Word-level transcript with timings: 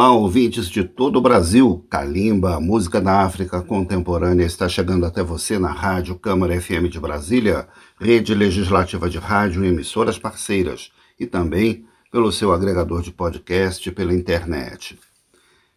Olá, 0.00 0.12
ouvintes 0.12 0.70
de 0.70 0.82
todo 0.82 1.16
o 1.16 1.20
Brasil. 1.20 1.84
Kalimba, 1.90 2.58
música 2.58 3.02
da 3.02 3.20
África 3.20 3.60
contemporânea, 3.60 4.46
está 4.46 4.66
chegando 4.66 5.04
até 5.04 5.22
você 5.22 5.58
na 5.58 5.70
Rádio 5.70 6.18
Câmara 6.18 6.58
FM 6.58 6.88
de 6.90 6.98
Brasília, 6.98 7.68
rede 8.00 8.34
legislativa 8.34 9.10
de 9.10 9.18
rádio 9.18 9.62
e 9.62 9.68
emissoras 9.68 10.18
parceiras, 10.18 10.90
e 11.18 11.26
também 11.26 11.84
pelo 12.10 12.32
seu 12.32 12.50
agregador 12.50 13.02
de 13.02 13.12
podcast 13.12 13.92
pela 13.92 14.14
internet. 14.14 14.98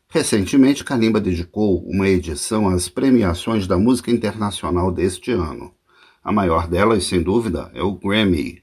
Recentemente, 0.08 0.86
Kalimba 0.86 1.20
dedicou 1.20 1.84
uma 1.86 2.08
edição 2.08 2.70
às 2.70 2.88
premiações 2.88 3.68
da 3.68 3.78
música 3.78 4.10
internacional 4.10 4.90
deste 4.90 5.32
ano. 5.32 5.74
A 6.24 6.32
maior 6.32 6.66
delas, 6.66 7.04
sem 7.04 7.22
dúvida, 7.22 7.70
é 7.74 7.84
o 7.84 7.92
Grammy, 7.92 8.63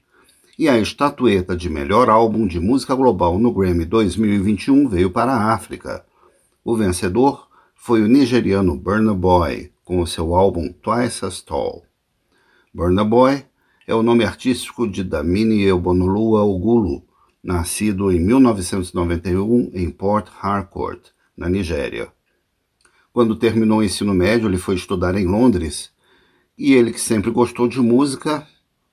e 0.61 0.69
a 0.69 0.77
estatueta 0.77 1.57
de 1.57 1.67
melhor 1.71 2.07
álbum 2.07 2.45
de 2.45 2.59
música 2.59 2.93
global 2.93 3.39
no 3.39 3.51
Grammy 3.51 3.83
2021 3.83 4.87
veio 4.87 5.09
para 5.09 5.33
a 5.33 5.53
África. 5.55 6.05
O 6.63 6.75
vencedor 6.75 7.47
foi 7.73 8.03
o 8.03 8.07
nigeriano 8.07 8.77
Burna 8.77 9.11
Boy, 9.11 9.71
com 9.83 9.99
o 9.99 10.05
seu 10.05 10.35
álbum 10.35 10.71
Twice 10.71 11.25
as 11.25 11.41
Tall. 11.41 11.83
Burna 12.71 13.03
Boy 13.03 13.43
é 13.87 13.95
o 13.95 14.03
nome 14.03 14.23
artístico 14.23 14.87
de 14.87 15.03
Damini 15.03 15.65
Ebonolua 15.65 16.43
Ogulu, 16.43 17.03
nascido 17.43 18.11
em 18.11 18.19
1991 18.19 19.71
em 19.73 19.89
Port 19.89 20.27
Harcourt, 20.39 21.07
na 21.35 21.49
Nigéria. 21.49 22.09
Quando 23.11 23.35
terminou 23.35 23.79
o 23.79 23.83
ensino 23.83 24.13
médio, 24.13 24.47
ele 24.47 24.59
foi 24.59 24.75
estudar 24.75 25.15
em 25.15 25.25
Londres 25.25 25.89
e 26.55 26.75
ele, 26.75 26.93
que 26.93 27.01
sempre 27.01 27.31
gostou 27.31 27.67
de 27.67 27.79
música, 27.79 28.47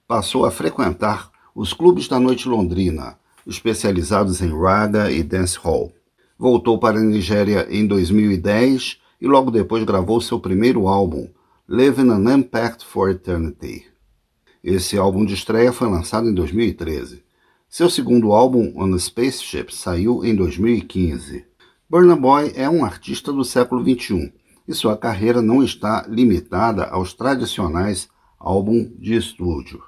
passou 0.07 0.47
a 0.47 0.51
frequentar 0.51 1.31
os 1.59 1.73
clubes 1.73 2.07
da 2.07 2.21
noite 2.21 2.49
londrina, 2.49 3.19
especializados 3.45 4.41
em 4.41 4.57
raga 4.57 5.11
e 5.11 5.25
dancehall. 5.25 5.93
Voltou 6.39 6.79
para 6.79 7.01
a 7.01 7.03
Nigéria 7.03 7.67
em 7.69 7.85
2010 7.85 9.01
e 9.21 9.27
logo 9.27 9.51
depois 9.51 9.83
gravou 9.83 10.21
seu 10.21 10.39
primeiro 10.39 10.87
álbum, 10.87 11.29
Living 11.69 12.11
an 12.11 12.33
Impact 12.33 12.87
for 12.87 13.11
Eternity. 13.11 13.87
Esse 14.63 14.97
álbum 14.97 15.25
de 15.25 15.35
estreia 15.35 15.73
foi 15.73 15.91
lançado 15.91 16.29
em 16.29 16.33
2013. 16.33 17.25
Seu 17.69 17.91
segundo 17.91 18.31
álbum, 18.31 18.73
On 18.77 18.95
a 18.95 18.99
Spaceship, 19.01 19.75
saiu 19.75 20.25
em 20.25 20.37
2015. 20.37 21.45
Burna 21.91 22.15
Boy 22.15 22.53
é 22.55 22.71
um 22.71 22.85
artista 22.85 23.33
do 23.33 23.45
século 23.45 23.83
XXI 23.83 24.33
e 24.69 24.73
sua 24.73 24.97
carreira 24.97 25.43
não 25.43 25.61
está 25.61 26.07
limitada 26.09 26.85
aos 26.85 27.15
tradicionais 27.15 28.09
álbuns 28.39 28.93
de 28.97 29.17
estúdio 29.17 29.88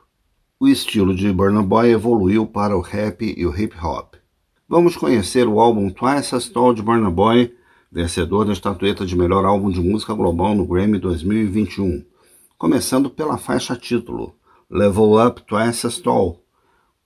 o 0.62 0.68
estilo 0.68 1.14
de 1.14 1.32
Burna 1.32 1.62
Boy 1.62 1.90
evoluiu 1.90 2.46
para 2.46 2.76
o 2.76 2.82
rap 2.82 3.24
e 3.24 3.46
o 3.46 3.58
hip 3.58 3.74
hop. 3.82 4.16
Vamos 4.68 4.94
conhecer 4.94 5.48
o 5.48 5.58
álbum 5.58 5.88
Twice 5.88 6.34
as 6.34 6.50
Tall 6.50 6.74
de 6.74 6.82
Burna 6.82 7.10
Boy, 7.10 7.56
vencedor 7.90 8.44
da 8.44 8.52
estatueta 8.52 9.06
de 9.06 9.16
melhor 9.16 9.46
álbum 9.46 9.70
de 9.70 9.80
música 9.80 10.12
global 10.12 10.54
no 10.54 10.66
Grammy 10.66 10.98
2021, 10.98 12.04
começando 12.58 13.08
pela 13.08 13.38
faixa 13.38 13.74
título 13.74 14.34
Level 14.68 15.26
Up 15.26 15.40
Twice 15.46 15.86
as 15.86 15.96
Tall, 15.98 16.44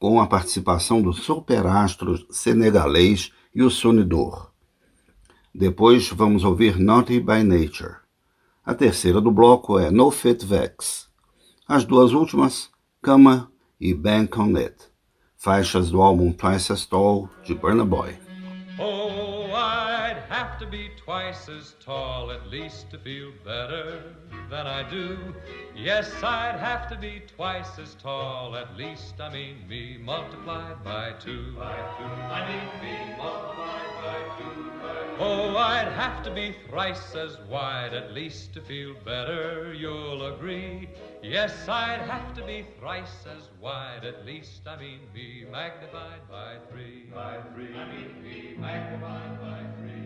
com 0.01 0.21
a 0.21 0.27
participação 0.27 1.01
do 1.01 1.13
superastro 1.13 2.27
senegalês 2.33 3.31
Youssou 3.55 3.93
N'Dour. 3.93 4.51
Depois 5.55 6.09
vamos 6.09 6.43
ouvir 6.43 6.77
Naughty 6.77 7.21
by 7.21 7.45
Nature. 7.45 7.99
A 8.67 8.75
terceira 8.75 9.21
do 9.21 9.31
bloco 9.31 9.79
é 9.79 9.93
No 9.93 10.11
Fit 10.11 10.45
Vex. 10.45 11.09
As 11.69 11.85
duas 11.85 12.13
últimas 12.13 12.74
Cama 13.05 13.53
e 13.79 13.93
Bank 13.93 14.41
on 14.41 14.57
It, 14.57 14.77
faixas 15.37 15.91
do 15.91 16.01
álbum 16.01 16.33
Twice 16.33 16.73
as 16.73 16.87
Tall 16.87 17.29
de 17.45 17.55
Burna 17.55 17.85
Boy. 17.85 18.15
Oh, 18.79 19.44
have 20.35 20.59
to 20.59 20.67
be 20.67 20.91
twice 20.97 21.49
as 21.49 21.77
tall 21.79 22.33
at 22.33 22.49
least 22.49 22.91
to 22.91 22.99
feel 22.99 23.31
better 23.45 24.03
than 24.51 24.67
I 24.67 24.83
do. 24.91 25.17
Yes, 25.77 26.11
I'd 26.25 26.59
have 26.59 26.89
to 26.89 26.97
be 26.97 27.23
twice 27.37 27.79
as 27.79 27.95
tall 28.03 28.57
at 28.57 28.77
least, 28.77 29.15
I 29.21 29.33
mean 29.33 29.59
me 29.69 29.97
multiplied 29.97 30.83
by 30.83 31.13
two. 31.21 31.53
By 31.57 31.77
two. 31.97 32.05
I 32.05 32.49
mean 32.49 32.83
me 32.83 33.17
multiplied 33.17 33.95
by 34.03 34.19
two. 34.37 34.71
Oh, 35.21 35.57
I'd 35.57 35.93
have 35.93 36.25
to 36.25 36.33
be 36.33 36.57
thrice 36.69 37.15
as 37.15 37.39
wide 37.49 37.95
at 37.95 38.13
least 38.13 38.55
to 38.55 38.61
feel 38.61 38.95
better, 39.05 39.73
you'll 39.73 40.35
agree. 40.35 40.89
Yes, 41.23 41.69
I'd 41.69 42.01
have 42.01 42.35
to 42.35 42.45
be 42.45 42.67
thrice 42.81 43.25
as 43.37 43.51
wide 43.61 44.05
at 44.05 44.27
least, 44.27 44.67
I 44.67 44.81
mean 44.81 44.99
me 45.15 45.47
magnified 45.49 46.29
by 46.29 46.57
three. 46.73 47.05
By 47.15 47.39
three. 47.55 47.73
I 47.77 47.85
mean 47.93 48.21
me 48.21 48.57
magnified 48.59 49.41
by 49.41 49.61
three. 49.79 50.04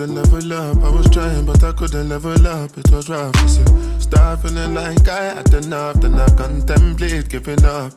Couldn't 0.00 0.14
level 0.14 0.52
up. 0.52 0.76
I 0.82 0.90
was 0.90 1.10
trying, 1.10 1.44
but 1.44 1.62
I 1.62 1.72
couldn't 1.72 2.08
level 2.08 2.46
up. 2.46 2.70
It 2.78 2.90
was 2.90 3.08
rough. 3.08 3.34
You 3.42 3.48
see, 3.48 4.00
start 4.00 4.40
feeling 4.40 4.72
like 4.72 5.06
I 5.08 5.34
had 5.34 5.52
enough, 5.52 6.00
then 6.00 6.14
I 6.14 6.26
contemplate 6.36 7.28
giving 7.28 7.64
up. 7.64 7.92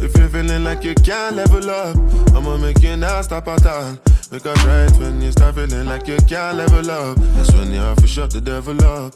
If 0.00 0.16
you're 0.16 0.28
feeling 0.28 0.62
like 0.62 0.84
you 0.84 0.94
can't 0.94 1.36
level 1.36 1.68
up, 1.70 1.96
I'ma 2.34 2.58
make 2.58 2.82
you 2.82 2.96
not 2.96 3.24
stop 3.24 3.48
at 3.48 3.66
all. 3.66 3.98
Because 4.30 4.62
right 4.66 4.90
when 4.98 5.22
you 5.22 5.32
start 5.32 5.54
feeling 5.54 5.86
like 5.86 6.06
you 6.06 6.18
can't 6.28 6.58
level 6.58 6.90
up, 6.90 7.16
that's 7.34 7.50
when 7.54 7.72
you 7.72 7.78
have 7.78 7.96
to 7.96 8.06
shut 8.06 8.30
the 8.30 8.42
devil 8.42 8.76
up. 8.84 9.14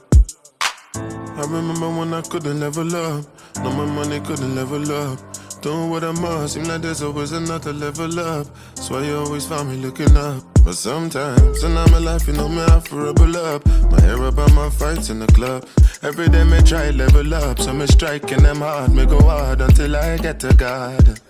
I 0.95 1.43
remember 1.43 1.91
when 1.91 2.15
I 2.15 2.23
couldn't 2.23 2.61
level 2.61 2.97
up, 2.97 3.25
no 3.57 3.73
my 3.73 3.85
money 3.85 4.21
couldn't 4.21 4.55
level 4.55 4.91
up. 4.91 5.19
Doing 5.61 5.91
what 5.91 6.03
I 6.03 6.13
must, 6.13 6.55
seem 6.55 6.65
like 6.65 6.81
there's 6.81 7.03
always 7.03 7.33
another 7.33 7.73
level 7.73 8.19
up. 8.19 8.47
That's 8.75 8.91
why 8.91 9.05
you 9.05 9.19
always 9.19 9.47
find 9.47 9.69
me 9.69 9.77
looking 9.77 10.17
up. 10.17 10.43
But 10.65 10.75
sometimes, 10.75 11.63
and 11.63 11.79
I'm 11.79 12.05
life, 12.05 12.27
you 12.27 12.33
know 12.33 12.49
me, 12.49 12.63
I 12.63 12.81
for 12.81 13.05
rebel 13.05 13.37
up. 13.37 13.67
My 13.91 14.01
hair 14.01 14.21
about 14.23 14.53
my 14.55 14.71
fights 14.71 15.11
in 15.11 15.19
the 15.19 15.27
club. 15.27 15.67
Every 16.03 16.29
day, 16.29 16.43
me 16.45 16.63
try 16.63 16.91
level 16.91 17.35
up. 17.35 17.61
So 17.61 17.73
me 17.73 17.87
striking 17.87 18.43
them 18.43 18.59
hard, 18.59 18.93
me 18.93 19.05
go 19.05 19.21
hard 19.21 19.61
until 19.61 19.95
I 19.95 20.17
get 20.17 20.41
to 20.41 20.55
God. 20.55 21.21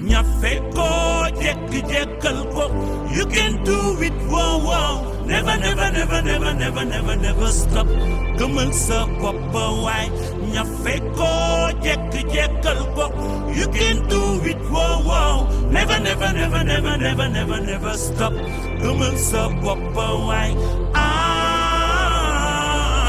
Nyafeko, 0.00 1.28
jekki 1.36 1.82
jekkal 1.84 2.48
ko. 2.54 2.64
You 3.12 3.26
can 3.26 3.62
do 3.64 4.00
it, 4.00 4.12
wow, 4.30 4.58
wow. 4.64 5.04
Never, 5.26 5.56
never, 5.58 5.90
never, 5.92 6.22
never, 6.22 6.54
never, 6.54 6.84
never, 6.84 7.16
never 7.16 7.48
stop. 7.52 7.86
Gëmal 8.38 8.72
sa 8.72 9.04
bopp 9.20 9.36
waay. 9.52 10.08
Nyafeko, 10.52 11.70
jekki 11.84 12.24
jekkal 12.32 12.80
ko. 12.96 13.12
You 13.52 13.68
can 13.68 14.08
do 14.08 14.40
it, 14.48 14.58
wow, 14.70 15.02
wow. 15.04 15.46
Never, 15.70 16.00
never, 16.00 16.32
never, 16.32 16.64
never, 16.64 16.96
never, 16.96 17.28
never, 17.28 17.60
never 17.60 17.94
stop. 17.96 18.32
Gëmal 18.80 19.16
sa 19.20 19.48
bopp 19.60 19.94
waay. 19.94 20.56
Ah, 20.96 22.32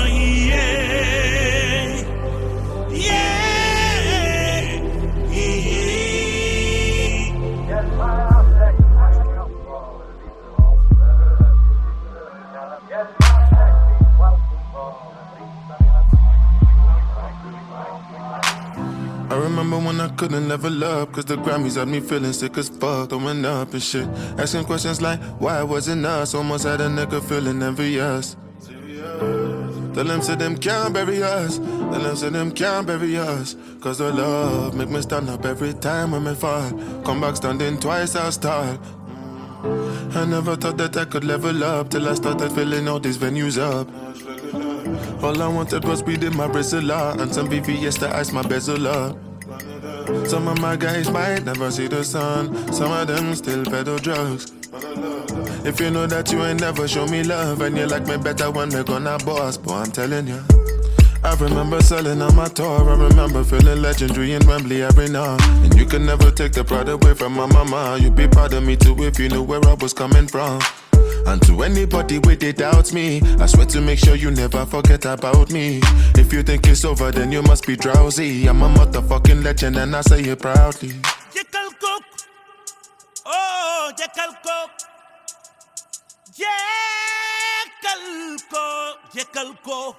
yeah. 0.07 2.03
Yeah. 2.91 3.42
Remember 19.63 19.87
when 19.87 20.01
I 20.01 20.09
couldn't 20.15 20.49
level 20.49 20.83
up, 20.83 21.13
cause 21.13 21.25
the 21.25 21.37
Grammys 21.37 21.77
had 21.77 21.87
me 21.87 22.01
feeling 22.01 22.33
sick 22.33 22.57
as 22.57 22.67
fuck, 22.67 23.09
throwing 23.09 23.45
up 23.45 23.71
and 23.73 23.81
shit. 23.81 24.07
Asking 24.37 24.65
questions 24.65 25.01
like, 25.01 25.21
why 25.39 25.63
wasn't 25.63 26.05
us? 26.05 26.33
Almost 26.33 26.65
had 26.65 26.81
a 26.81 26.87
nigga 26.87 27.23
feeling 27.23 27.63
envious. 27.63 28.35
Tell 29.93 30.03
them 30.03 30.21
say 30.21 30.35
them 30.35 30.57
can't 30.57 30.93
bury 30.93 31.23
us. 31.23 31.59
Tell 31.59 31.99
them 31.99 32.15
say 32.15 32.29
them 32.29 32.51
can't 32.51 32.85
bury 32.85 33.15
us. 33.17 33.55
Cause 33.79 33.99
the 33.99 34.11
love 34.11 34.75
make 34.75 34.89
me 34.89 35.01
stand 35.01 35.29
up 35.29 35.45
every 35.45 35.73
time 35.73 36.11
when 36.11 36.25
me 36.25 36.35
fall. 36.35 36.69
Come 37.05 37.21
back 37.21 37.37
standing 37.37 37.79
twice 37.79 38.15
as 38.15 38.37
tall. 38.37 38.77
I 40.15 40.25
never 40.25 40.55
thought 40.57 40.77
that 40.77 40.97
I 40.97 41.05
could 41.05 41.23
level 41.23 41.63
up 41.63 41.89
till 41.89 42.09
I 42.09 42.15
started 42.15 42.51
filling 42.51 42.87
all 42.87 42.99
these 42.99 43.17
venues 43.17 43.57
up. 43.57 43.87
All 45.23 45.41
I 45.41 45.47
wanted 45.47 45.85
was 45.85 46.03
weed 46.03 46.23
in 46.23 46.35
my 46.35 46.47
Brazil 46.47 46.91
and 46.91 47.33
some 47.33 47.47
VVS 47.47 47.99
to 47.99 48.13
ice 48.13 48.33
my 48.33 48.41
bezel 48.41 48.87
up. 48.87 49.15
Some 50.27 50.47
of 50.47 50.59
my 50.59 50.75
guys 50.75 51.09
might 51.09 51.45
never 51.45 51.71
see 51.71 51.87
the 51.87 52.03
sun. 52.03 52.71
Some 52.73 52.91
of 52.91 53.07
them 53.07 53.35
still 53.35 53.63
peddle 53.65 53.97
drugs. 53.97 54.51
If 55.65 55.79
you 55.79 55.91
know 55.91 56.07
that 56.07 56.31
you 56.31 56.43
ain't 56.43 56.59
never 56.59 56.87
show 56.87 57.07
me 57.07 57.23
love 57.23 57.61
and 57.61 57.77
you 57.77 57.87
like 57.87 58.05
me 58.07 58.17
better 58.17 58.51
when 58.51 58.69
we're 58.69 58.83
gonna 58.83 59.17
boss, 59.19 59.57
boy, 59.57 59.75
I'm 59.75 59.91
telling 59.91 60.27
you. 60.27 60.43
I 61.23 61.35
remember 61.35 61.81
selling 61.81 62.21
on 62.21 62.35
my 62.35 62.49
tour. 62.49 62.89
I 62.89 62.95
remember 62.95 63.43
feeling 63.45 63.81
legendary 63.81 64.33
in 64.33 64.45
Wembley 64.45 64.83
every 64.83 65.07
now. 65.07 65.37
And 65.63 65.73
you 65.73 65.85
can 65.85 66.05
never 66.05 66.29
take 66.31 66.51
the 66.51 66.65
pride 66.65 66.89
away 66.89 67.13
from 67.13 67.33
my 67.33 67.45
mama. 67.45 67.97
You'd 67.99 68.15
be 68.15 68.27
proud 68.27 68.53
of 68.53 68.63
me 68.63 68.75
too 68.75 68.95
if 69.03 69.17
you 69.17 69.29
knew 69.29 69.41
where 69.41 69.63
I 69.65 69.73
was 69.75 69.93
coming 69.93 70.27
from. 70.27 70.59
And 71.25 71.41
to 71.47 71.63
anybody 71.63 72.19
with 72.19 72.43
it 72.43 72.57
doubts 72.57 72.93
me, 72.93 73.21
I 73.39 73.45
swear 73.45 73.65
to 73.67 73.81
make 73.81 73.99
sure 73.99 74.15
you 74.15 74.31
never 74.31 74.65
forget 74.65 75.05
about 75.05 75.51
me. 75.51 75.79
If 76.15 76.33
you 76.33 76.43
think 76.43 76.67
it's 76.67 76.85
over, 76.85 77.11
then 77.11 77.31
you 77.31 77.41
must 77.41 77.65
be 77.65 77.75
drowsy. 77.75 78.47
I'm 78.47 78.61
a 78.61 78.69
motherfucking 78.69 79.43
legend 79.43 79.77
and 79.77 79.95
I 79.95 80.01
say 80.01 80.21
it 80.21 80.39
proudly. 80.39 80.89
Jekyll 81.33 81.69
Cook. 81.79 82.03
Oh, 83.25 83.91
Jekyll 83.97 84.33
Cook. 84.43 84.71
Jekyll 86.35 88.37
Cook. 88.49 88.97
Jekyll 89.15 89.55
Cook. 89.63 89.95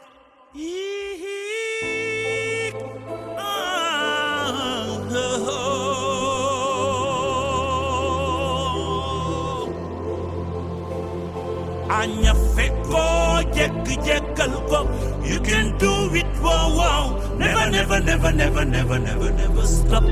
Oh. 3.36 3.84
Anya 11.94 12.34
feko 12.58 13.38
jek 13.54 13.70
jekkal 14.02 14.50
ko. 14.66 14.82
You 15.22 15.38
can 15.38 15.78
do 15.78 16.10
it 16.10 16.26
wow 16.42 16.66
wow. 16.74 17.04
Never 17.38 17.70
never 17.70 18.00
never 18.02 18.32
never 18.34 18.64
never 18.66 18.98
never 18.98 19.30
never 19.30 19.62
stop. 19.62 20.02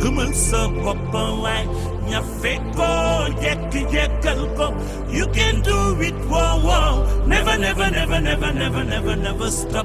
Gumal 0.00 0.32
sa 0.32 0.64
papa 0.80 1.22
wai 1.44 1.68
Nya 2.08 2.24
feko 2.40 2.88
jek 3.36 3.68
jekkal 3.68 4.48
ko. 4.56 4.72
You 5.12 5.28
can 5.36 5.60
do 5.60 6.00
it 6.00 6.16
wow 6.24 6.56
wow. 6.64 7.04
Never 7.28 7.60
never 7.60 7.92
never 7.92 8.16
never 8.16 8.50
never 8.56 8.82
never 8.84 9.16
never 9.16 9.50
stop. 9.52 9.84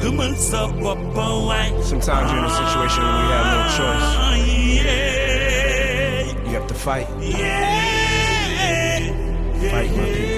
Gumal 0.00 0.32
sa 0.40 0.64
papa 0.80 1.26
wai 1.44 1.76
Sometimes 1.84 2.32
you're 2.32 2.40
in 2.40 2.48
a 2.48 2.54
situation 2.56 3.04
where 3.04 3.20
you 3.20 3.32
have 3.36 3.48
no 3.52 3.60
ah, 3.60 3.76
choice. 3.76 4.08
Yeah. 4.80 6.24
You 6.48 6.56
have 6.56 6.68
to 6.72 6.76
fight. 6.88 7.08
Yeah. 7.20 7.84
Fight, 9.66 9.90
my 9.92 10.08
people. 10.08 10.35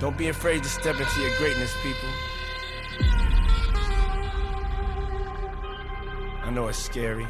Don't 0.00 0.16
be 0.16 0.28
afraid 0.28 0.62
to 0.62 0.68
step 0.68 0.98
into 0.98 1.20
your 1.20 1.36
greatness, 1.36 1.74
people. 1.82 2.08
I 6.42 6.50
know 6.50 6.68
it's 6.68 6.78
scary. 6.78 7.26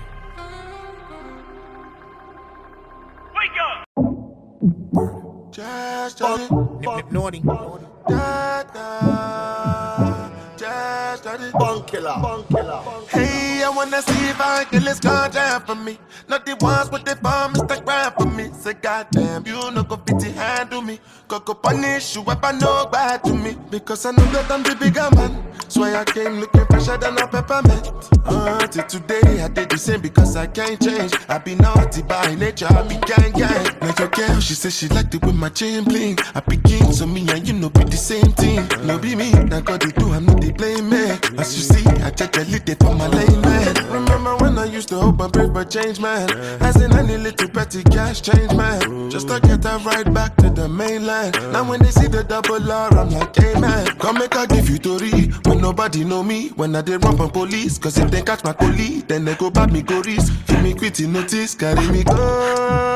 Just 5.50 6.18
done 6.18 6.40
it. 6.40 6.50
Nip, 6.50 6.96
nip, 6.96 7.12
naughty. 7.12 7.40
Da, 7.40 8.62
da. 8.62 10.30
Just 10.56 11.24
done 11.24 11.84
killer. 11.86 12.14
Bun 12.22 12.44
killer. 12.44 12.82
Hey, 13.08 13.62
I 13.64 13.70
wanna 13.74 14.00
see 14.00 14.28
if 14.28 14.40
I 14.40 14.64
can 14.64 14.84
this 14.84 15.00
ganja 15.00 15.66
for 15.66 15.74
me. 15.74 15.98
Not 16.28 16.46
the 16.46 16.56
ones 16.56 16.90
with 16.90 17.04
the 17.04 17.16
bomb, 17.16 17.54
Mr. 17.54 17.84
Grind 17.84 18.14
for 18.14 18.26
me. 18.26 18.50
Say, 18.52 18.74
goddamn, 18.74 19.44
you 19.46 19.70
no 19.72 19.82
go 19.82 19.96
fit 19.96 20.20
to 20.20 20.32
handle 20.32 20.82
me. 20.82 21.00
Go 21.30 21.54
punish 21.54 22.16
you 22.16 22.22
if 22.26 22.42
I 22.42 22.50
know 22.50 22.86
bad 22.86 23.22
to 23.22 23.32
me. 23.32 23.56
Because 23.70 24.04
I 24.04 24.10
know 24.10 24.24
that 24.32 24.50
I'm 24.50 24.64
the 24.64 24.74
bigger 24.74 25.08
man. 25.14 25.46
So 25.68 25.84
I 25.84 26.04
came 26.04 26.40
looking 26.40 26.66
fresher 26.66 26.96
than 26.96 27.16
a 27.18 27.28
peppermint. 27.28 27.92
Until 28.26 28.84
today, 28.84 29.40
I 29.40 29.46
did 29.46 29.70
the 29.70 29.78
same 29.78 30.00
because 30.00 30.34
I 30.34 30.48
can't 30.48 30.82
change. 30.82 31.12
I 31.28 31.38
be 31.38 31.54
naughty 31.54 32.02
by 32.02 32.34
nature, 32.34 32.66
I 32.68 32.82
be 32.82 32.96
gang 33.06 33.30
gang. 33.32 33.64
Now 33.80 33.94
your 33.96 34.08
girl, 34.08 34.40
she 34.40 34.54
said 34.54 34.72
she 34.72 34.88
liked 34.88 35.14
it 35.14 35.24
with 35.24 35.36
my 35.36 35.48
chain 35.48 35.84
bling. 35.84 36.18
I 36.34 36.40
be 36.40 36.56
king, 36.56 36.92
so 36.92 37.06
me 37.06 37.24
and 37.30 37.46
you 37.46 37.54
know 37.54 37.70
be 37.70 37.84
the 37.84 37.96
same 37.96 38.32
thing. 38.32 38.66
No 38.84 38.98
be 38.98 39.14
me, 39.14 39.30
now 39.30 39.60
God 39.60 39.82
they 39.82 39.92
do, 39.92 40.12
I'm 40.12 40.26
not 40.26 40.40
they 40.40 40.50
blame 40.50 40.90
me. 40.90 41.16
As 41.38 41.54
you 41.56 41.62
see, 41.62 41.86
I 42.02 42.10
check 42.10 42.36
a 42.36 42.40
little 42.50 42.74
for 42.74 42.94
my 42.94 43.06
lane 43.06 43.40
man. 43.40 43.74
Remember 43.92 44.36
when 44.38 44.58
I 44.58 44.64
used 44.64 44.88
to 44.88 44.96
hope 44.96 45.20
and 45.20 45.32
pray 45.32 45.46
for 45.46 45.64
change, 45.64 46.00
man? 46.00 46.28
As 46.60 46.80
in 46.82 46.92
any 46.92 47.16
little 47.16 47.48
petty 47.48 47.84
cash 47.84 48.20
change, 48.22 48.52
man. 48.54 49.10
Just 49.10 49.28
to 49.28 49.38
get 49.40 49.62
that 49.62 49.84
right 49.84 50.12
back 50.12 50.36
to 50.38 50.50
the 50.50 50.68
mainland. 50.68 51.19
Now 51.52 51.68
when 51.68 51.80
they 51.82 51.90
see 51.90 52.06
the 52.06 52.24
double 52.24 52.70
R, 52.72 52.88
I'm 52.96 53.10
like, 53.10 53.36
hey 53.36 53.52
man, 53.60 53.86
come 53.98 54.18
make 54.18 54.34
I 54.34 54.46
give 54.46 54.70
you 54.70 54.78
Tori. 54.78 55.28
When 55.44 55.60
nobody 55.60 56.02
know 56.04 56.22
me, 56.22 56.48
when 56.50 56.74
I 56.74 56.80
did 56.80 57.04
run 57.04 57.16
from 57.16 57.30
police. 57.30 57.78
Cause 57.78 57.98
if 57.98 58.10
they 58.10 58.22
catch 58.22 58.42
my 58.44 58.52
collie, 58.54 59.02
then 59.02 59.24
they 59.24 59.34
go 59.34 59.50
back 59.50 59.70
me 59.70 59.82
go 59.82 60.00
risk. 60.00 60.32
Give 60.46 60.62
me 60.62 60.72
quitty 60.72 61.06
notice, 61.06 61.54
carry 61.54 61.86
me 61.90 62.04
go. 62.04 62.14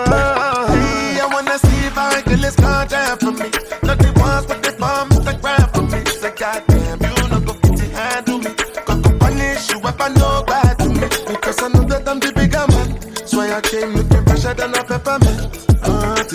Hey, 0.08 1.20
I 1.20 1.28
wanna 1.30 1.58
see 1.58 1.86
if 1.86 1.98
I 1.98 2.22
can 2.22 2.40
let's 2.40 2.56
contact 2.56 3.20
for 3.22 3.32
me. 3.32 3.50
Not 3.82 3.98
the 3.98 4.12
ones 4.16 4.46
but 4.46 4.62
the 4.62 4.74
bombs 4.78 5.20
that 5.24 5.40
grab 5.42 5.74
for 5.74 5.82
me. 5.82 6.04
Say, 6.06 6.32
goddamn, 6.34 7.00
you 7.02 7.28
know 7.28 7.40
go 7.40 7.52
fit 7.54 7.76
to 7.76 7.86
handle 7.94 8.38
me. 8.38 8.50
Go 8.86 9.00
go 9.02 9.18
punish 9.18 9.70
you 9.70 9.78
if 9.80 10.00
I 10.00 10.08
know 10.08 10.42
bad 10.46 10.78
to 10.78 10.88
me. 10.88 11.08
Because 11.28 11.62
I 11.62 11.68
know 11.68 11.82
that 11.84 12.08
I'm 12.08 12.20
the 12.20 12.32
bigger 12.32 12.64
man. 12.68 13.26
So 13.26 13.40
I 13.40 13.60
came 13.60 13.94
looking 13.94 14.24
fresher 14.24 14.54
than 14.54 14.74
a 14.74 14.84
peppermint. 14.84 15.33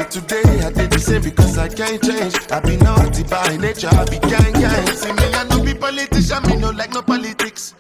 Today 0.10 0.42
I 0.66 0.72
did 0.72 0.90
the 0.92 1.00
same 1.00 1.22
because 1.22 1.56
I 1.60 1.68
can't 1.68 2.02
change. 2.04 2.34
I 2.52 2.60
be 2.62 2.78
naughty 2.78 3.24
by 3.24 3.58
nature, 3.58 3.90
I 3.92 4.06
be 4.06 4.18
gang 4.18 4.54
gang. 4.54 4.88
See 4.88 5.12
me, 5.12 5.24
I 5.34 5.44
no 5.50 5.64
be 5.64 5.76
politician, 5.76 6.42
me 6.48 6.56
no 6.56 6.72
like 6.72 6.92
no 6.94 7.04
politics. 7.04 7.76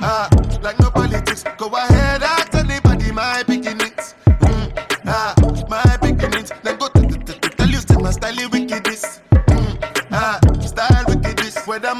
Ah, 0.00 0.28
like 0.62 0.78
no 0.80 0.90
politics. 0.90 1.44
Go 1.58 1.66
ahead, 1.68 2.22
ask 2.22 2.54
anybody 2.54 3.12
my 3.12 3.42
beginnings. 3.42 4.14
Mm, 4.26 4.72
ah, 5.06 5.34
my 5.68 5.96
beginnings. 5.98 6.50
Then 6.62 6.78
go 6.78 6.88
the 6.88 7.52
tell 7.56 7.68
you 7.68 8.02
my 8.02 8.10
style 8.10 8.48
wickedness. 8.50 9.20
Mm, 9.32 10.08
ah, 10.12 10.40
style 10.64 11.04
wickedness. 11.08 11.66
Whether 11.66 11.94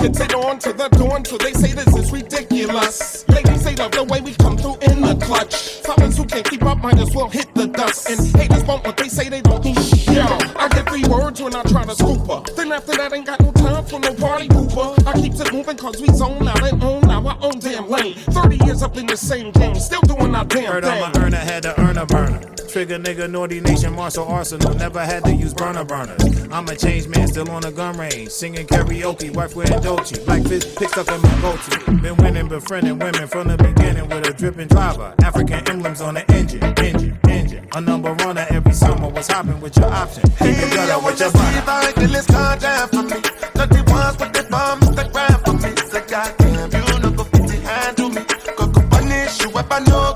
corny. 0.00 0.08
We 0.08 0.08
can 0.08 0.14
sit 0.14 0.34
on 0.34 0.58
to 0.60 0.72
the 0.72 0.88
dawn 0.88 1.22
till 1.22 1.38
they 1.38 1.52
say 1.52 1.72
this 1.72 1.94
is 1.96 2.12
ridiculous. 2.12 3.28
Ladies 3.28 3.62
say 3.62 3.74
love 3.76 3.92
the 3.92 4.04
way 4.04 4.20
we 4.20 4.34
come 4.34 4.56
through 4.56 4.76
in 4.82 5.00
the 5.00 5.14
clutch. 5.24 5.80
Fellas 5.84 6.16
who 6.16 6.24
can't 6.24 6.48
keep 6.48 6.62
up 6.62 6.78
might 6.78 6.98
as 6.98 7.14
well 7.14 7.28
hit 7.28 7.52
the 7.54 7.66
dust. 7.66 8.08
And 8.10 8.18
haters 8.36 8.64
bump 8.64 8.86
what 8.86 8.96
they 8.96 9.08
say 9.08 9.28
they 9.28 9.40
don't 9.40 9.64
need. 9.64 9.76
Yo, 10.08 10.24
I 10.56 10.68
get 10.68 10.88
three 10.88 11.04
words 11.04 11.40
when 11.40 11.54
I 11.54 11.62
try 11.64 11.84
to 11.84 11.94
scoop 11.94 12.26
her. 12.28 12.42
Then 12.54 12.72
after 12.72 12.92
that 12.92 13.12
ain't 13.12 13.26
got 13.26 13.40
no 13.40 13.52
time 13.52 13.84
for 13.84 14.00
no 14.00 14.14
party 14.14 14.48
pooper. 14.48 15.06
I 15.06 15.20
keeps 15.20 15.40
it 15.40 15.52
moving 15.52 15.76
cause 15.76 16.00
we 16.00 16.08
zone 16.08 16.46
out 16.46 16.62
and 16.62 16.82
own 16.82 17.04
our 17.10 17.36
own 17.42 17.58
damn 17.58 17.88
lane. 17.88 18.14
30 18.14 18.56
years 18.64 18.82
up 18.82 18.96
in 18.96 19.06
the 19.06 19.16
same 19.16 19.52
game, 19.52 19.74
still 19.76 20.02
doing 20.02 20.34
our 20.34 20.44
damn 20.44 20.64
Heard 20.72 20.84
thing. 20.84 21.02
a 21.02 21.18
earner, 21.20 21.36
had 21.36 21.62
to 21.64 21.80
earn 21.80 21.98
a 21.98 22.06
burner. 22.06 22.49
Trigger 22.72 23.00
nigga, 23.00 23.28
naughty 23.28 23.58
nation, 23.60 23.92
martial 23.96 24.24
arsenal. 24.24 24.72
Never 24.74 25.00
had 25.04 25.24
to 25.24 25.34
use 25.34 25.52
burner 25.52 25.82
burners. 25.82 26.22
I'm 26.52 26.68
a 26.68 26.76
change 26.76 27.08
man, 27.08 27.26
still 27.26 27.50
on 27.50 27.62
the 27.62 27.72
gun 27.72 27.98
range. 27.98 28.28
Singing 28.28 28.64
karaoke, 28.64 29.34
wife 29.34 29.56
wearing 29.56 29.82
Dolce. 29.82 30.24
Black 30.24 30.44
fish 30.44 30.62
picked 30.76 30.96
up 30.96 31.08
in 31.08 31.20
my 31.20 31.40
goatee. 31.40 32.00
Been 32.00 32.16
winning, 32.18 32.46
befriending 32.46 33.00
women 33.00 33.26
from 33.26 33.48
the 33.48 33.56
beginning 33.56 34.08
with 34.08 34.28
a 34.28 34.32
dripping 34.32 34.68
driver. 34.68 35.12
African 35.20 35.68
emblems 35.68 36.00
on 36.00 36.14
the 36.14 36.30
engine, 36.30 36.62
engine, 36.62 37.18
engine. 37.28 37.68
A 37.72 37.80
number 37.80 38.12
runner 38.12 38.46
every 38.50 38.72
summer 38.72 39.08
was 39.08 39.26
hopping 39.26 39.60
with 39.60 39.76
your 39.76 39.92
option. 39.92 40.30
Hey, 40.38 40.54
gutter 40.54 40.94
wanna 40.94 41.06
with 41.06 41.18
your 41.18 41.30
see 41.30 41.38
I 41.38 41.92
can 41.92 42.12
let's 42.12 42.26
contact 42.26 42.94
for 42.94 43.02
me. 43.02 43.20
Not 43.56 43.68
the 43.68 43.82
ones 43.90 44.16
with 44.20 44.32
the 44.32 44.46
bombs 44.48 44.94
that 44.94 45.12
grab 45.12 45.44
for 45.44 45.54
me. 45.54 45.74
Say, 45.90 46.06
goddamn, 46.06 46.70
you 46.70 47.00
know 47.00 47.10
go 47.10 47.24
fit 47.24 47.96
to 47.96 48.08
me. 48.08 48.22
Go 48.56 48.66
go 48.68 48.80
punish 48.90 49.42
you 49.42 49.50
if 49.58 49.72
I 49.72 49.80
know 49.80 50.14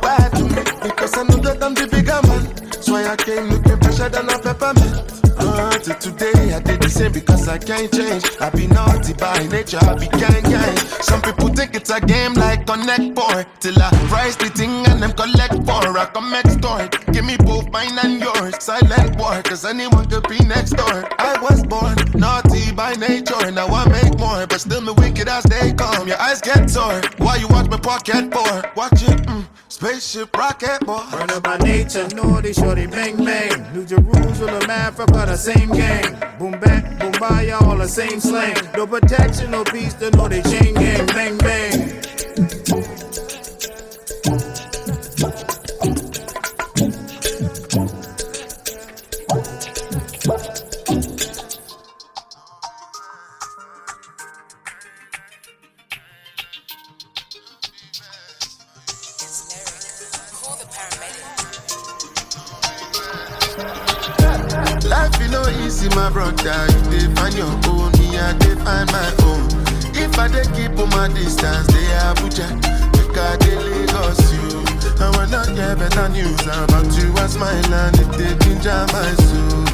I 3.15 3.17
came 3.17 3.47
looking 3.47 3.79
fresher 3.79 4.09
than 4.09 4.27
peppermint. 4.27 5.23
Uh, 5.39 5.71
till 5.79 5.95
today 5.95 6.53
I 6.53 6.59
did 6.59 6.83
the 6.83 6.89
same 6.89 7.13
because 7.13 7.47
I 7.47 7.59
can't 7.59 7.87
change. 7.95 8.25
I 8.41 8.51
be 8.51 8.67
naughty 8.67 9.13
by 9.15 9.39
nature, 9.47 9.79
I 9.83 9.95
be 9.95 10.09
gang 10.19 10.43
gang. 10.43 10.77
Some 10.99 11.23
people 11.23 11.47
think 11.55 11.77
it's 11.77 11.91
a 11.91 12.01
game 12.01 12.35
like 12.35 12.67
Connect 12.67 13.15
Boy. 13.15 13.47
Till 13.61 13.81
I 13.81 13.91
rise 14.11 14.37
the 14.37 14.51
thing 14.51 14.85
and 14.91 15.01
them 15.01 15.13
collect 15.13 15.55
for. 15.63 15.97
I 15.97 16.07
come 16.13 16.35
extort. 16.35 17.07
Give 17.13 17.25
me 17.25 17.37
both 17.37 17.71
mine 17.71 17.97
and 18.03 18.19
yours. 18.19 18.34
Silent 18.53 19.17
boy, 19.17 19.41
cause 19.45 19.65
anyone 19.65 20.07
could 20.09 20.29
be 20.29 20.39
next 20.45 20.71
door. 20.71 21.05
I 21.19 21.39
was 21.41 21.65
born 21.65 21.97
naughty 22.15 22.73
by 22.73 22.95
nature. 22.95 23.51
Now 23.51 23.67
I 23.69 23.89
make 23.89 24.19
more, 24.19 24.47
but 24.47 24.61
still 24.61 24.81
me 24.81 24.93
wicked 24.97 25.29
as 25.29 25.45
they 25.45 25.73
come. 25.73 26.09
Your 26.09 26.21
eyes 26.21 26.41
get 26.41 26.69
sore. 26.69 27.01
Why 27.19 27.37
you 27.37 27.49
watch 27.49 27.69
my 27.69 27.79
pocket 27.79 28.33
for? 28.33 28.63
Watch 28.77 29.03
it, 29.03 29.23
mm, 29.27 29.45
spaceship 29.69 30.37
rocket 30.37 30.81
boy. 30.85 31.03
Burner 31.11 31.41
by 31.41 31.59
nature, 31.59 32.07
naughty, 32.15 32.53
shorty, 32.53 32.87
bang 32.87 33.17
bang. 33.25 33.73
New 33.73 33.85
Jerusalem, 33.85 34.71
Africa, 34.71 35.25
the 35.27 35.37
same 35.37 35.71
gang. 35.71 36.17
Boom 36.39 36.59
back, 36.61 36.99
boom 36.99 37.13
by, 37.21 37.51
all 37.51 37.77
the 37.79 37.89
same 37.89 38.21
slang. 38.21 38.57
No 38.77 38.87
protection, 38.87 39.51
no 39.53 39.65
peace, 39.65 39.95
the 39.95 40.11
naughty 40.11 40.43
chain 40.43 40.75
gang. 40.75 41.07
Bang 41.07 41.39
bang. 41.39 43.14
I 68.67 68.85
my 68.91 69.09
own. 69.27 69.47
If 69.97 70.19
I 70.19 70.29
dey 70.29 70.45
keep 70.57 70.79
on 70.79 70.89
my 70.91 71.09
distance, 71.09 71.67
they 71.69 71.87
Abuja, 72.05 72.49
make 72.97 73.17
I 73.19 73.37
dey 73.39 73.57
Lagos 73.57 74.33
you. 74.33 74.65
I 75.01 75.53
get 75.55 75.79
better 75.79 76.09
news 76.11 76.41
about 76.43 76.87
you, 76.97 77.13
I 77.17 77.27
smile 77.27 77.75
and 77.75 77.97
it 77.99 78.11
dey 78.19 78.35
ginger 78.45 78.87
my 78.93 79.11
soul. 79.15 79.65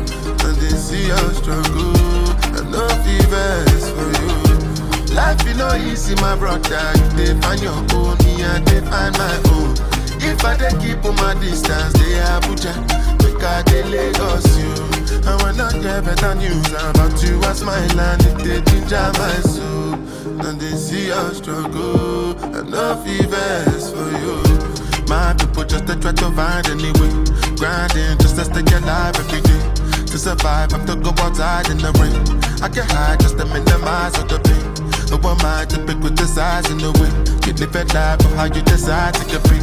And 0.46 0.56
they 0.56 0.74
see 0.76 1.06
your 1.06 1.30
struggle, 1.34 1.96
and 2.56 2.70
no 2.70 2.88
fevers 3.04 3.84
for 3.92 4.08
you. 4.20 5.14
Life 5.14 5.42
you 5.46 5.54
know 5.54 5.74
easy, 5.74 6.14
my 6.16 6.36
brother. 6.36 6.92
You 6.96 7.10
dey 7.34 7.40
find 7.40 7.60
your 7.60 7.72
own, 7.94 8.16
me 8.24 8.42
I 8.44 8.60
dey 8.64 8.80
find 8.88 9.16
my 9.18 9.36
own. 9.52 9.74
If 10.22 10.44
I 10.44 10.56
dey 10.56 10.72
keep 10.80 11.04
on 11.04 11.16
my 11.16 11.34
distance, 11.34 11.92
they 11.94 12.16
Abuja, 12.32 12.74
make 13.22 13.42
I 13.42 13.62
dey 13.62 13.84
Lagos 13.84 14.46
you. 14.58 14.69
I 15.26 15.72
get 15.82 16.04
better 16.04 16.34
news 16.34 16.66
about 16.72 17.22
you, 17.22 17.40
I 17.42 17.52
smile 17.52 18.00
and 18.00 18.22
it 18.22 18.38
dey 18.38 18.60
ginger 18.70 19.12
my 19.18 19.34
soul. 19.44 19.94
And 20.46 20.60
they 20.60 20.72
see 20.76 21.06
your 21.08 21.34
struggle, 21.34 22.34
no 22.64 22.96
fevers 23.04 23.90
for 23.92 24.08
you. 24.22 24.40
My 25.08 25.34
people 25.34 25.64
just 25.64 25.86
to 25.86 25.96
try 25.96 26.12
to 26.12 26.30
find 26.32 26.66
any 26.68 26.92
way, 26.98 27.12
grinding 27.56 28.16
just 28.18 28.36
to 28.36 28.44
stay 28.44 28.64
alive 28.76 29.16
every 29.16 29.40
day. 29.42 29.60
To 30.06 30.18
survive, 30.18 30.72
I 30.72 30.78
have 30.78 30.86
to 30.86 30.96
go 30.96 31.10
outside 31.22 31.68
in 31.68 31.78
the 31.78 31.92
rain. 32.00 32.16
I 32.62 32.68
can 32.68 32.86
hide 32.88 33.20
just 33.20 33.36
to 33.38 33.44
minimize 33.44 34.16
all 34.18 34.26
the 34.26 34.38
pain. 34.40 34.64
No 35.10 35.18
one 35.18 35.38
mind 35.42 35.70
to 35.70 35.78
pick 35.84 36.00
with 36.00 36.16
the 36.16 36.26
size 36.26 36.70
in 36.70 36.78
the 36.78 36.92
way. 36.98 37.10
You 37.46 37.52
live 37.54 37.74
a 37.76 37.84
life 37.94 38.24
of 38.24 38.32
how 38.32 38.44
you 38.44 38.62
decide 38.62 39.14
to 39.14 39.24
compete. 39.26 39.62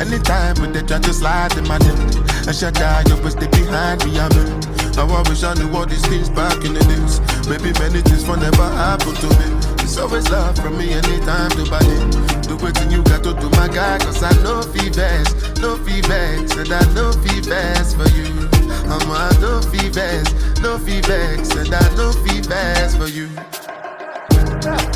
Anytime 0.00 0.56
when 0.60 0.72
they 0.72 0.82
try 0.82 0.98
to 0.98 1.12
slide 1.12 1.56
in 1.56 1.66
my 1.68 1.78
lip, 1.78 2.26
I 2.48 2.52
shut 2.52 2.74
down, 2.74 3.06
you 3.06 3.14
always 3.14 3.32
stay 3.34 3.46
behind 3.48 4.04
me, 4.04 4.18
I'm 4.18 4.32
in. 4.32 4.75
Now 4.96 5.08
I 5.12 5.22
wish 5.28 5.42
I 5.44 5.54
knew 5.54 5.70
all 5.76 5.86
these 5.86 6.04
things 6.06 6.28
back 6.30 6.64
in 6.64 6.72
the 6.74 6.80
days. 6.80 7.20
Maybe 7.48 7.70
many 7.78 8.00
things 8.00 8.26
will 8.26 8.36
never 8.40 8.64
happen 8.64 9.14
to 9.14 9.28
me. 9.38 9.48
It's 9.84 9.98
always 9.98 10.28
love 10.30 10.56
from 10.56 10.78
me 10.78 10.92
anytime 10.92 11.50
to 11.50 11.64
buy 11.70 11.80
it. 11.84 12.48
Do 12.48 12.56
what 12.56 12.74
you 12.90 13.02
got 13.04 13.22
to 13.24 13.34
do, 13.34 13.48
my 13.50 13.68
guy, 13.68 13.98
cause 13.98 14.22
I 14.22 14.32
know 14.42 14.62
fevers, 14.62 15.28
no 15.60 15.76
fevers, 15.84 16.50
and 16.56 16.72
I 16.72 16.82
know 16.94 17.12
fevers 17.12 17.94
for 17.94 18.08
you. 18.16 18.48
I'm 18.88 19.10
a 19.10 19.28
no 19.40 19.60
fevers, 19.62 20.26
no 20.62 20.78
fevers, 20.78 21.50
and 21.54 21.74
I 21.74 21.84
know 21.96 22.10
fevers 22.24 22.96
for 22.96 23.06
you. 23.08 23.28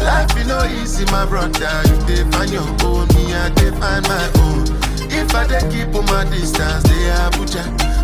Life 0.00 0.36
is 0.38 0.46
no 0.48 0.64
easy, 0.80 1.04
my 1.12 1.26
brother. 1.26 1.82
You 1.86 1.96
dey 2.08 2.24
find 2.32 2.50
your 2.50 2.66
own, 2.88 3.06
me 3.14 3.34
I 3.34 3.50
dey 3.54 3.70
find 3.78 4.02
my 4.08 4.24
own. 4.48 4.64
If 5.12 5.34
I 5.34 5.46
dey 5.46 5.60
keep 5.70 5.94
on 5.94 6.06
my 6.06 6.24
distance, 6.24 6.82
they 6.84 7.12
Abuja, 7.20 7.62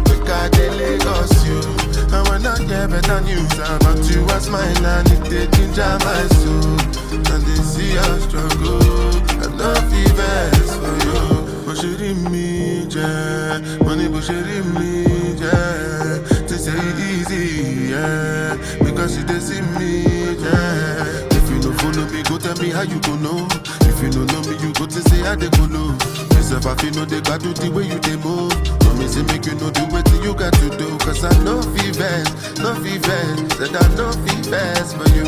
make 0.09 0.29
I 0.29 0.49
dey 0.51 0.71
Lagos 0.71 1.33
you. 1.47 1.86
I 2.13 2.59
get 2.67 2.91
better 2.91 3.21
news 3.23 3.53
about 3.55 3.99
you, 4.11 4.25
I 4.27 4.39
smile 4.39 4.87
and 4.87 5.09
it 5.11 5.25
dey 5.29 5.47
ginger 5.57 5.99
my 6.05 6.27
soul. 6.39 6.79
And 7.13 7.43
they 7.45 7.57
see 7.63 7.93
your 7.95 8.21
struggle, 8.21 9.17
and 9.43 9.59
no 9.59 9.75
fevers 9.91 10.71
for 10.77 10.97
you. 11.07 11.47
Bó 11.67 11.73
ṣe 11.75 11.91
rí 11.99 12.15
mi 12.31 12.87
jẹ́, 12.89 13.83
mo 13.85 13.95
ní 13.95 14.09
bó 14.09 14.21
ṣe 14.21 14.37
rí 14.47 14.63
mi 14.75 15.05
jẹ́. 15.41 16.47
They 16.49 16.59
say 16.59 16.79
easy, 17.11 17.91
yeah, 17.91 18.57
because 18.85 19.17
you 19.19 19.25
dey 19.25 19.41
see 19.41 19.61
me, 19.79 20.03
yeah. 20.39 21.37
If 21.37 21.51
you 21.51 21.59
don't 21.61 21.75
follow 21.81 22.07
me, 22.13 22.23
go 22.23 22.39
tell 22.39 22.57
me 22.63 22.71
how 22.71 22.83
you 22.83 23.01
go 23.01 23.17
know. 23.17 23.49
If 23.97 24.03
you 24.03 24.11
no 24.11 24.25
know 24.29 24.43
me, 24.45 24.57
you 24.61 24.73
go 24.75 24.85
to 24.87 25.01
say 25.09 25.23
how 25.25 25.35
they 25.37 25.49
go 25.57 25.65
know. 25.67 25.89
Yourself, 26.37 26.67
I 26.67 26.75
feel 26.77 26.93
no 26.93 27.05
they 27.07 27.21
got 27.23 27.41
do 27.41 27.53
the 27.55 27.71
way 27.73 27.89
you 27.89 27.99
they 28.05 28.17
move. 28.21 28.53
Promise 28.85 29.15
to 29.17 29.23
make 29.25 29.47
you 29.47 29.55
know 29.57 29.71
the 29.73 29.85
way 29.89 30.05
you 30.23 30.35
got 30.37 30.53
to 30.61 30.69
do. 30.77 30.89
Cause 31.01 31.25
I 31.25 31.33
know 31.43 31.63
fevers, 31.75 32.29
no 32.61 32.77
fevers, 32.85 33.41
said 33.57 33.73
I 33.73 33.87
know 33.97 34.13
fevers 34.29 34.93
for 34.93 35.09
you. 35.17 35.27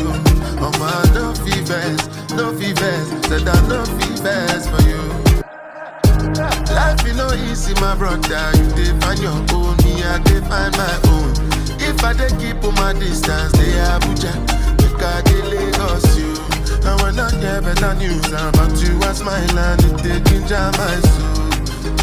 Oh 0.61 0.69
my, 0.77 0.93
no 1.17 1.33
fevers, 1.41 1.97
no 2.37 2.53
fevers, 2.53 3.09
said 3.25 3.47
I 3.49 3.57
know 3.67 3.83
fevers 3.97 4.69
for 4.69 4.81
you. 4.85 5.01
Life 6.69 7.01
is 7.09 7.17
no 7.17 7.33
easy, 7.49 7.73
my 7.81 7.95
brother. 7.97 8.51
You 8.53 8.69
dey 8.77 8.93
find 9.01 9.19
your 9.19 9.33
own, 9.57 9.75
me 9.81 10.03
I 10.05 10.21
dey 10.21 10.41
find 10.45 10.77
my 10.77 10.93
own. 11.09 11.33
If 11.81 12.03
I 12.05 12.13
dey 12.13 12.29
keep 12.37 12.61
on 12.63 12.75
my 12.75 12.93
distance, 12.93 13.51
they 13.57 13.73
Abuja, 13.81 14.33
make 14.77 15.01
I 15.01 15.21
dey 15.25 15.41
Lagos 15.57 16.05
you. 16.21 16.38
I 16.85 17.31
get 17.41 17.63
better 17.63 17.93
news 17.95 18.25
about 18.27 18.71
you, 18.81 18.97
I 19.01 19.13
smile 19.13 19.59
and 19.59 19.83
it 19.83 20.03
dey 20.03 20.19
ginger 20.29 20.71
my 20.77 20.95
soul. 21.01 21.51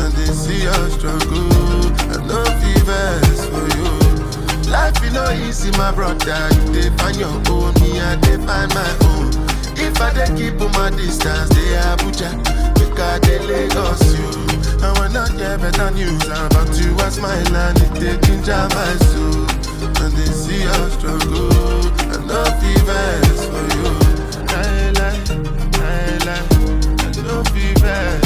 And 0.05 0.13
they 0.15 0.27
see 0.33 0.63
your 0.63 0.91
struggle, 0.91 1.87
and 2.13 2.27
no 2.29 2.45
fevers 2.61 3.47
for 3.49 3.65
you. 3.77 4.71
Life 4.71 5.03
is 5.03 5.13
no 5.13 5.31
easy, 5.33 5.71
my 5.79 5.93
brother. 5.93 6.49
You 6.55 6.73
dey 6.73 6.91
find 6.97 7.17
your 7.17 7.29
own, 7.51 7.73
me 7.81 8.01
I 8.01 8.17
dey 8.17 8.37
find 8.45 8.73
my 8.75 8.91
own. 9.09 9.31
If 9.79 10.01
I 10.01 10.13
dey 10.13 10.29
keep 10.37 10.61
on 10.61 10.71
my 10.73 10.91
distance, 10.91 11.49
they 11.51 11.77
Abuja, 11.81 12.31
I 12.99 13.19
dey 13.21 13.39
Lagos 13.41 14.03
you. 14.15 14.27
I 14.83 15.29
get 15.37 15.61
better 15.61 15.91
news 15.93 16.23
about 16.27 16.69
you, 16.79 16.95
I 16.99 17.09
smile 17.09 17.57
and 17.57 17.79
it 17.79 17.95
dey 18.01 18.17
ginger 18.27 18.69
my 18.75 18.95
soul. 19.09 19.47
And 20.05 20.13
they 20.13 20.27
see 20.27 20.63
your 20.63 20.91
struggle, 20.91 21.87
and 22.13 22.27
no 22.29 22.45
fevers 22.61 23.47
for 23.47 23.65
you. 23.79 23.86
No 27.27 27.43
fevers 27.45 28.26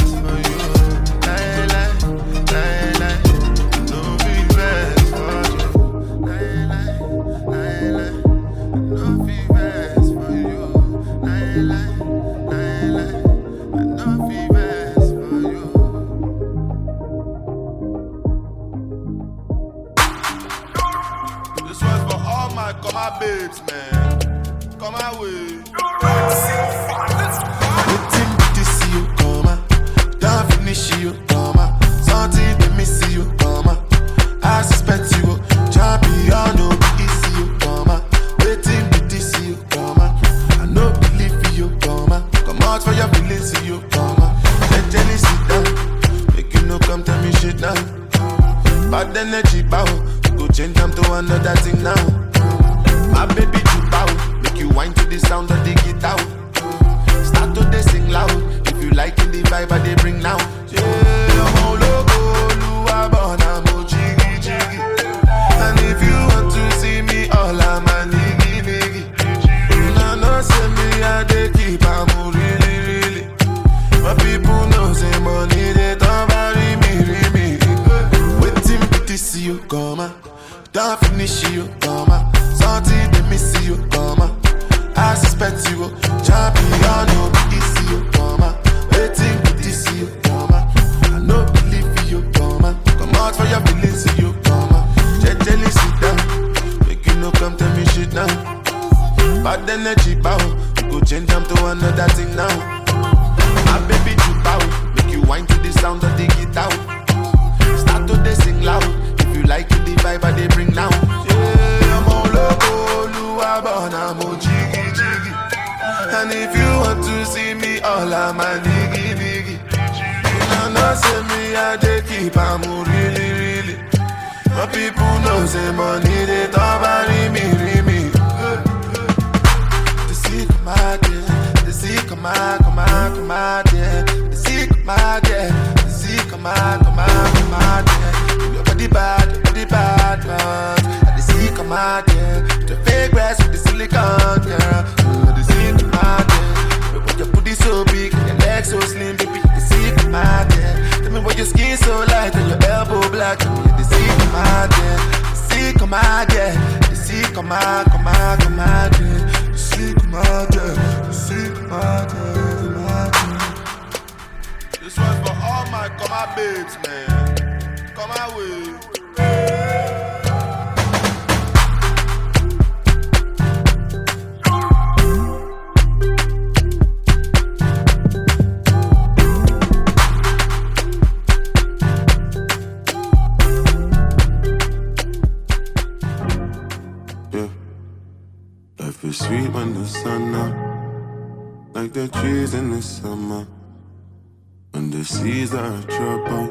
seas 195.21 195.53
are 195.53 195.83
trouble, 195.83 196.49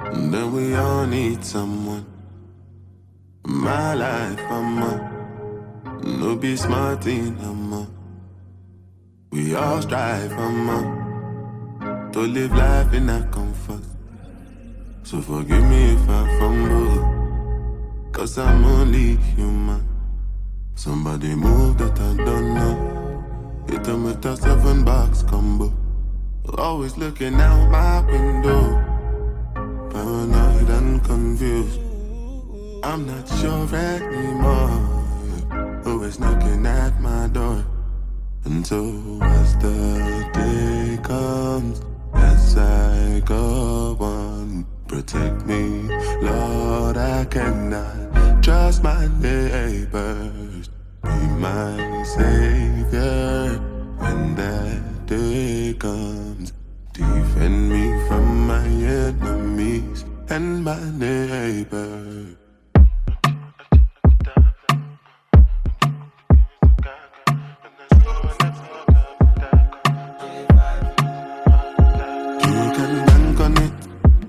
and 0.00 0.34
then 0.34 0.52
we 0.52 0.74
all 0.74 1.06
need 1.06 1.42
someone. 1.42 2.04
My 3.44 3.94
life, 3.94 4.40
I'm 4.50 4.82
a 4.82 4.92
no 6.04 6.36
be 6.36 6.56
smart 6.56 7.06
in 7.06 7.38
I'm 7.40 7.72
a. 7.72 7.86
We 9.32 9.54
all 9.54 9.80
strive, 9.80 10.32
I'm 10.32 10.68
a 10.68 12.10
to 12.12 12.20
live 12.20 12.52
life 12.52 12.92
in 12.92 13.06
that 13.06 13.32
comfort. 13.32 13.82
So 15.02 15.22
forgive 15.22 15.64
me 15.64 15.94
if 15.94 16.08
I 16.08 16.38
fumble. 16.38 17.00
Cause 18.12 18.36
I'm 18.36 18.62
only 18.62 19.16
human. 19.16 19.88
Somebody 20.74 21.34
move 21.34 21.78
that 21.78 21.98
I 21.98 22.14
don't 22.24 22.54
know. 22.54 22.74
With 23.66 24.26
a 24.26 24.36
seven 24.36 24.84
box 24.84 25.22
combo. 25.22 25.79
Always 26.58 26.96
looking 26.96 27.34
out 27.34 27.70
my 27.70 28.00
window. 28.00 28.62
Paranoid 29.90 30.70
and 30.70 31.04
confused. 31.04 31.80
I'm 32.82 33.06
not 33.06 33.28
sure 33.28 33.68
anymore. 33.74 34.68
Who 35.84 36.02
is 36.02 36.18
knocking 36.18 36.66
at 36.66 37.00
my 37.00 37.28
door? 37.28 37.64
And 38.44 38.66
so 38.66 39.18
as 39.22 39.56
the 39.58 40.28
day 40.32 40.98
comes, 41.02 41.82
as 42.14 42.56
I 42.56 43.20
go 43.24 43.96
on, 44.00 44.66
protect 44.88 45.46
me, 45.46 45.88
Lord. 46.22 46.96
I 46.96 47.24
cannot 47.26 48.42
trust 48.42 48.82
my 48.82 49.08
neighbors. 49.20 50.68
Be 51.02 51.10
my 51.38 52.02
savior 52.02 53.60
and 54.00 54.36
that 54.36 54.99
day 55.10 55.74
comes. 55.74 56.52
Defend 56.92 57.68
me 57.72 57.84
from 58.06 58.46
my 58.46 58.64
enemies 59.02 60.04
and 60.28 60.62
my 60.64 60.78
neighbor. 61.04 62.36
You 72.46 72.64
can 72.76 72.92
bank 73.06 73.40
on 73.40 73.56
it. 73.64 73.72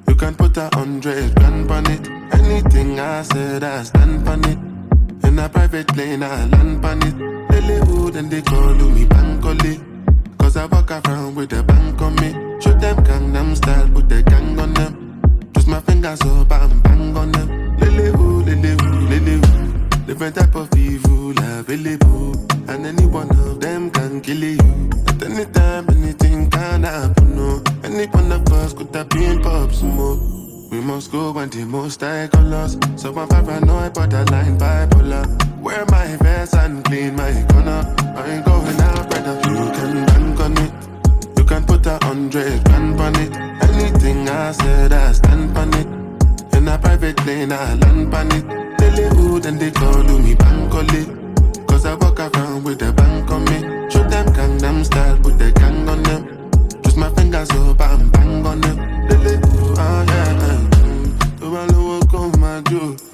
You 0.07 0.15
can 0.15 0.33
put 0.35 0.57
a 0.57 0.67
hundred 0.73 1.35
grand 1.35 1.69
on 1.69 1.85
it. 1.91 2.09
Anything 2.33 2.99
I 2.99 3.21
said, 3.21 3.63
I 3.63 3.83
stand 3.83 4.27
on 4.27 4.43
it. 4.45 4.57
In 5.27 5.37
a 5.37 5.47
private 5.47 5.87
plane, 5.89 6.23
I 6.23 6.45
land 6.45 6.83
on 6.83 7.03
it. 7.03 7.15
Lilywood 7.51 8.15
and 8.15 8.31
they 8.31 8.41
call 8.41 8.73
me 8.73 9.05
Bankole. 9.05 9.90
Cause 10.51 10.63
I 10.63 10.65
walk 10.65 10.91
around 10.91 11.35
with 11.35 11.53
a 11.53 11.63
bank 11.63 12.01
on 12.01 12.13
me. 12.15 12.33
Show 12.59 12.73
them 12.73 12.97
Gangnam 13.05 13.55
style, 13.55 13.87
put 13.87 14.09
the 14.09 14.21
gang 14.21 14.59
on 14.59 14.73
them. 14.73 15.21
Twist 15.53 15.69
my 15.69 15.79
fingers 15.79 16.19
up 16.23 16.51
and 16.51 16.83
bang 16.83 17.15
on 17.15 17.31
them. 17.31 17.77
Lilywood, 17.77 18.47
Lilywood, 18.47 19.09
Lilywood. 19.09 20.05
Different 20.07 20.35
type 20.35 20.53
of 20.55 20.75
evil 20.75 21.31
available. 21.39 22.35
And 22.67 22.85
any 22.85 23.05
one 23.05 23.29
of 23.29 23.61
them 23.61 23.91
can 23.91 24.19
kill 24.19 24.43
you. 24.43 24.89
At 25.07 25.23
any 25.23 25.45
time, 25.45 25.89
anything 25.89 26.49
can 26.49 26.83
happen. 26.83 27.33
No. 27.33 27.63
Any 27.85 28.07
one 28.07 28.29
of 28.33 28.45
us 28.51 28.73
could 28.73 28.93
have 28.93 29.07
been 29.07 29.41
pop 29.41 29.71
smoke. 29.71 30.19
We 30.69 30.81
must 30.81 31.13
go 31.13 31.31
when 31.31 31.49
the 31.49 31.63
most 31.63 32.03
I 32.03 32.27
colors. 32.27 32.77
So 32.97 33.17
I'm 33.17 33.29
paranoid, 33.29 33.93
borderline 33.93 34.57
bipolar. 34.57 35.61
Wear 35.61 35.85
my 35.85 36.17
vest 36.17 36.55
and 36.55 36.83
clean 36.83 37.15
my 37.15 37.31
corner. 37.51 37.95
I 38.17 38.31
ain't 38.31 38.43
going 38.43 38.81
out, 38.81 39.09
brother. 39.09 39.35
You 39.47 39.71
can 39.71 40.05
bank 40.07 40.30
on 40.41 40.57
it. 40.57 40.71
You 41.37 41.43
can 41.45 41.63
put 41.65 41.85
a 41.85 41.97
hundred 42.03 42.63
grand 42.65 42.99
on 42.99 43.15
it. 43.15 43.31
Anything 43.69 44.27
I 44.29 44.51
said, 44.51 44.91
I 44.91 45.11
stand 45.13 45.57
on 45.57 45.73
it. 45.73 45.87
In 46.57 46.67
a 46.67 46.77
private 46.77 47.17
plane, 47.17 47.51
I 47.51 47.75
land 47.75 48.13
on 48.13 48.31
it. 48.31 48.45
Lilywood 48.79 49.45
and 49.45 49.59
they 49.59 49.71
call 49.71 50.03
me 50.03 50.35
Bankole. 50.35 51.67
Cause 51.67 51.85
I 51.85 51.95
walk 51.95 52.19
around 52.19 52.63
with 52.63 52.81
a 52.81 52.91
bank 52.91 53.31
on 53.31 53.43
me. 53.45 53.59
Show 53.89 54.03
them 54.09 54.25
Gangnam 54.33 54.83
style, 54.85 55.17
put 55.23 55.37
the 55.37 55.51
gang 55.51 55.87
on 55.87 56.03
them. 56.03 56.49
Twist 56.81 56.97
my 56.97 57.09
fingers 57.15 57.49
up 57.51 57.79
and 57.81 58.11
bang 58.11 58.45
on 58.45 58.61
them. 58.61 58.77
Lilywood, 59.07 59.77
ah 59.77 60.03
yeah. 60.07 60.31
yeah. 60.41 60.81
Mm. 60.83 61.39
Tó 61.39 61.49
bá 61.53 61.65
lówó 61.71 61.99
kó 62.11 62.31
máa 62.39 63.10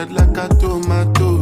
red 0.00 0.12
like 0.12 0.36
a 0.38 0.48
tomato. 0.54 1.39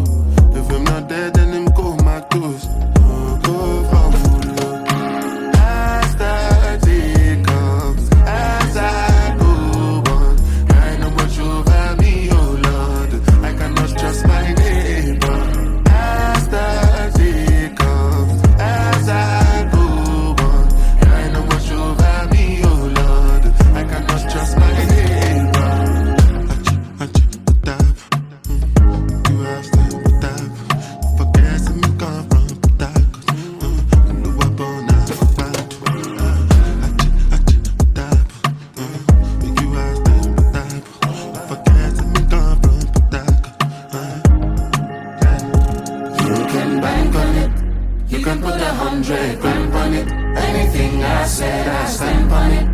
Can 48.29 48.43
put 48.43 48.61
a 48.61 48.73
hundred 48.83 49.41
grand 49.41 49.75
on 49.75 49.95
it 49.95 50.09
Anything 50.49 51.03
I 51.03 51.25
said 51.25 51.67
I 51.67 51.85
stand 51.87 52.31
on 52.31 52.51
it 52.59 52.67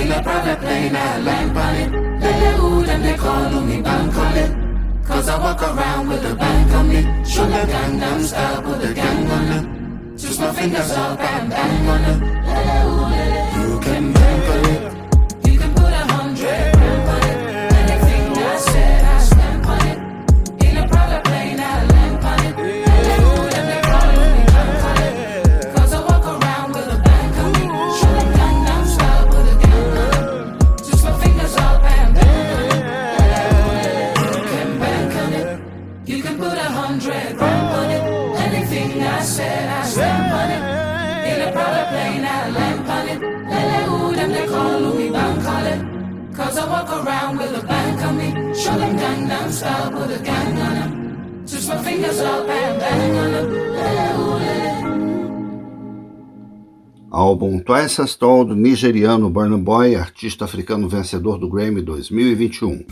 In 0.00 0.12
a 0.12 0.22
private 0.22 0.60
plane 0.60 0.96
I 0.96 1.20
land 1.20 1.58
on 1.64 1.74
it 1.82 1.90
Lilywood 2.22 2.88
and 2.88 3.04
they 3.04 3.16
call 3.16 3.60
me 3.60 3.82
bank 3.82 4.16
on 4.16 4.36
it 4.44 4.50
Cause 5.04 5.28
I 5.28 5.36
walk 5.38 5.62
around 5.62 6.08
with 6.08 6.32
a 6.32 6.34
bank 6.34 6.72
on 6.72 6.88
me. 6.88 7.00
Show 7.24 7.46
the 7.46 7.62
Gangnam 7.72 8.20
style, 8.22 8.60
put 8.60 8.80
the 8.80 8.92
gang 8.92 9.30
on 9.30 9.46
them. 9.50 9.64
Twist 10.18 10.40
my 10.40 10.52
fingers 10.52 10.90
up 10.90 11.20
and 11.20 11.48
bang 11.48 11.88
on 11.94 12.02
them. 12.06 12.18
You 13.60 13.78
can 13.78 14.12
bank 14.12 14.48
on 14.50 14.64
it. 14.72 14.92
A 14.92 14.95
walk 46.76 46.90
around 46.92 47.38
with 47.38 47.62
a 47.62 47.66
bank 47.66 48.02
on 48.02 48.16
me. 48.18 48.28
Show 48.54 48.76
them 48.78 48.96
Gangnam 48.96 49.50
style, 49.50 49.90
put 49.90 50.10
a 50.10 50.18
gang 50.22 50.58
on 50.66 50.74
them. 50.78 50.92
My 51.68 51.76
fingers 51.82 52.20
up 52.20 52.48
and 52.48 52.80
bang 52.80 53.18
on 53.18 53.32
them. 53.32 53.66
Álbum 57.10 57.60
Twice 57.64 58.02
as 58.02 58.14
Tall 58.14 58.44
do 58.44 58.54
nigeriano 58.54 59.30
Burna 59.30 59.56
Boy, 59.56 59.96
artista 59.96 60.44
africano 60.44 60.86
vencedor 60.88 61.38
do 61.38 61.48
Grammy 61.48 61.80
2021. 61.80 62.84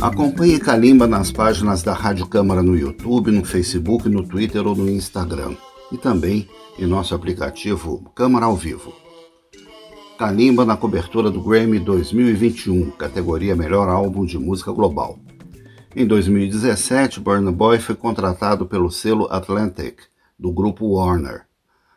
Acompanhe 0.00 0.60
Kalimba 0.60 1.06
nas 1.08 1.32
páginas 1.32 1.82
da 1.82 1.92
Rádio 1.92 2.26
Câmara 2.28 2.62
no 2.62 2.76
YouTube, 2.76 3.32
no 3.32 3.44
Facebook, 3.44 4.08
no 4.08 4.22
Twitter 4.22 4.64
ou 4.64 4.76
no 4.76 4.88
Instagram. 4.88 5.56
E 5.90 5.96
também 5.96 6.48
em 6.78 6.86
nosso 6.86 7.14
aplicativo 7.14 8.04
Câmara 8.14 8.46
ao 8.46 8.54
Vivo. 8.54 9.05
Kalimba 10.16 10.64
na 10.64 10.78
cobertura 10.78 11.30
do 11.30 11.42
Grammy 11.42 11.78
2021, 11.78 12.90
categoria 12.92 13.54
Melhor 13.54 13.86
Álbum 13.86 14.24
de 14.24 14.38
Música 14.38 14.72
Global. 14.72 15.18
Em 15.94 16.06
2017, 16.06 17.20
Burna 17.20 17.52
Boy 17.52 17.78
foi 17.78 17.94
contratado 17.94 18.64
pelo 18.64 18.90
selo 18.90 19.26
Atlantic, 19.30 19.98
do 20.38 20.50
grupo 20.50 20.86
Warner. 20.86 21.42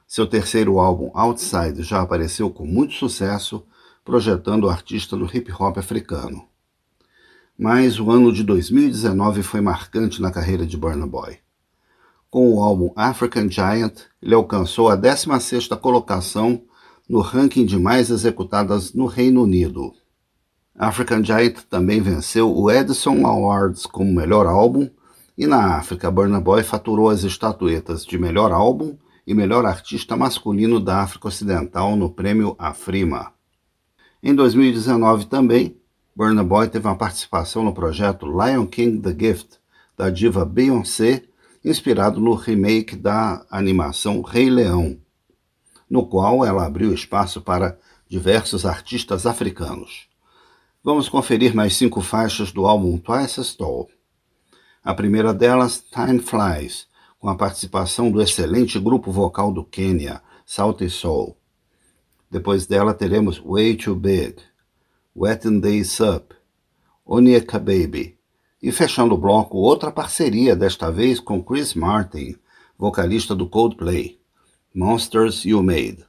Seu 0.05 0.27
terceiro 0.27 0.79
álbum, 0.79 1.09
Outside, 1.13 1.81
já 1.81 2.01
apareceu 2.01 2.49
com 2.49 2.65
muito 2.65 2.93
sucesso, 2.95 3.65
projetando 4.03 4.65
o 4.65 4.69
artista 4.69 5.15
do 5.15 5.25
hip 5.25 5.49
hop 5.57 5.77
africano. 5.77 6.43
Mas 7.57 8.01
o 8.01 8.11
ano 8.11 8.33
de 8.33 8.43
2019 8.43 9.43
foi 9.43 9.61
marcante 9.61 10.21
na 10.21 10.29
carreira 10.29 10.65
de 10.65 10.75
Burna 10.75 11.07
Boy. 11.07 11.37
Com 12.29 12.53
o 12.53 12.61
álbum 12.61 12.91
African 12.97 13.49
Giant, 13.49 14.01
ele 14.21 14.35
alcançou 14.35 14.89
a 14.89 14.97
16ª 14.97 15.77
colocação 15.79 16.63
no 17.09 17.21
ranking 17.21 17.65
de 17.65 17.79
mais 17.79 18.11
executadas 18.11 18.93
no 18.93 19.07
Reino 19.07 19.41
Unido. 19.41 19.91
African 20.75 21.23
Giant 21.23 21.63
também 21.67 21.99
venceu 21.99 22.55
o 22.55 22.69
Edison 22.69 23.25
Awards 23.25 23.87
como 23.87 24.13
melhor 24.13 24.45
álbum 24.45 24.87
e 25.35 25.47
na 25.47 25.77
África, 25.77 26.11
Burna 26.11 26.39
Boy 26.39 26.61
faturou 26.61 27.09
as 27.09 27.23
estatuetas 27.23 28.05
de 28.05 28.17
melhor 28.19 28.51
álbum 28.51 28.95
e 29.25 29.33
melhor 29.33 29.65
artista 29.65 30.15
masculino 30.15 30.79
da 30.79 31.01
África 31.01 31.29
Ocidental 31.29 31.95
no 31.95 32.11
prêmio 32.11 32.55
Afrima. 32.59 33.33
Em 34.21 34.35
2019 34.35 35.25
também, 35.25 35.77
Burna 36.15 36.43
Boy 36.43 36.67
teve 36.67 36.87
uma 36.87 36.97
participação 36.97 37.63
no 37.63 37.73
projeto 37.73 38.27
Lion 38.27 38.67
King 38.67 38.99
The 39.01 39.15
Gift, 39.17 39.57
da 39.97 40.09
diva 40.09 40.45
Beyoncé, 40.45 41.23
inspirado 41.65 42.19
no 42.19 42.35
remake 42.35 42.95
da 42.95 43.45
animação 43.49 44.21
Rei 44.21 44.49
Leão 44.49 44.97
no 45.89 46.05
qual 46.05 46.45
ela 46.45 46.65
abriu 46.65 46.93
espaço 46.93 47.41
para 47.41 47.77
diversos 48.07 48.65
artistas 48.65 49.25
africanos. 49.25 50.07
Vamos 50.83 51.09
conferir 51.09 51.55
mais 51.55 51.75
cinco 51.75 52.01
faixas 52.01 52.51
do 52.51 52.65
álbum 52.65 52.97
Twice 52.97 53.39
as 53.39 53.55
Tall. 53.55 53.89
A 54.83 54.93
primeira 54.93 55.33
delas, 55.33 55.83
Time 55.91 56.19
Flies, 56.19 56.87
com 57.19 57.27
a 57.27 57.35
participação 57.35 58.09
do 58.09 58.21
excelente 58.21 58.79
grupo 58.79 59.11
vocal 59.11 59.51
do 59.51 59.63
Quênia, 59.63 60.21
Salty 60.45 60.89
Soul. 60.89 61.37
Depois 62.31 62.65
dela 62.65 62.93
teremos 62.93 63.37
Way 63.39 63.75
Too 63.75 63.95
Big, 63.95 64.35
Wet 65.15 65.49
Days 65.59 65.99
Up, 65.99 66.33
Onyeka 67.05 67.59
Baby. 67.59 68.17
E 68.61 68.71
fechando 68.71 69.15
o 69.15 69.17
bloco, 69.17 69.57
outra 69.57 69.91
parceria, 69.91 70.55
desta 70.55 70.91
vez 70.91 71.19
com 71.19 71.43
Chris 71.43 71.73
Martin, 71.73 72.35
vocalista 72.77 73.35
do 73.35 73.49
Coldplay. 73.49 74.18
Monsters 74.73 75.45
You 75.45 75.63
Made. 75.63 76.05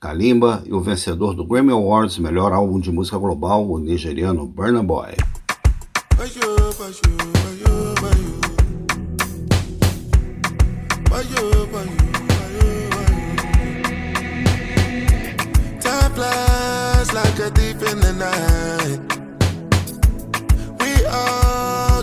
Kalimba 0.00 0.62
e 0.66 0.72
o 0.72 0.80
vencedor 0.80 1.34
do 1.34 1.44
Grammy 1.44 1.72
Awards 1.72 2.18
Melhor 2.18 2.52
Álbum 2.52 2.80
de 2.80 2.90
Música 2.90 3.18
Global, 3.18 3.68
o 3.70 3.78
nigeriano 3.78 4.46
Burna 4.46 4.82
Boy. 4.82 5.14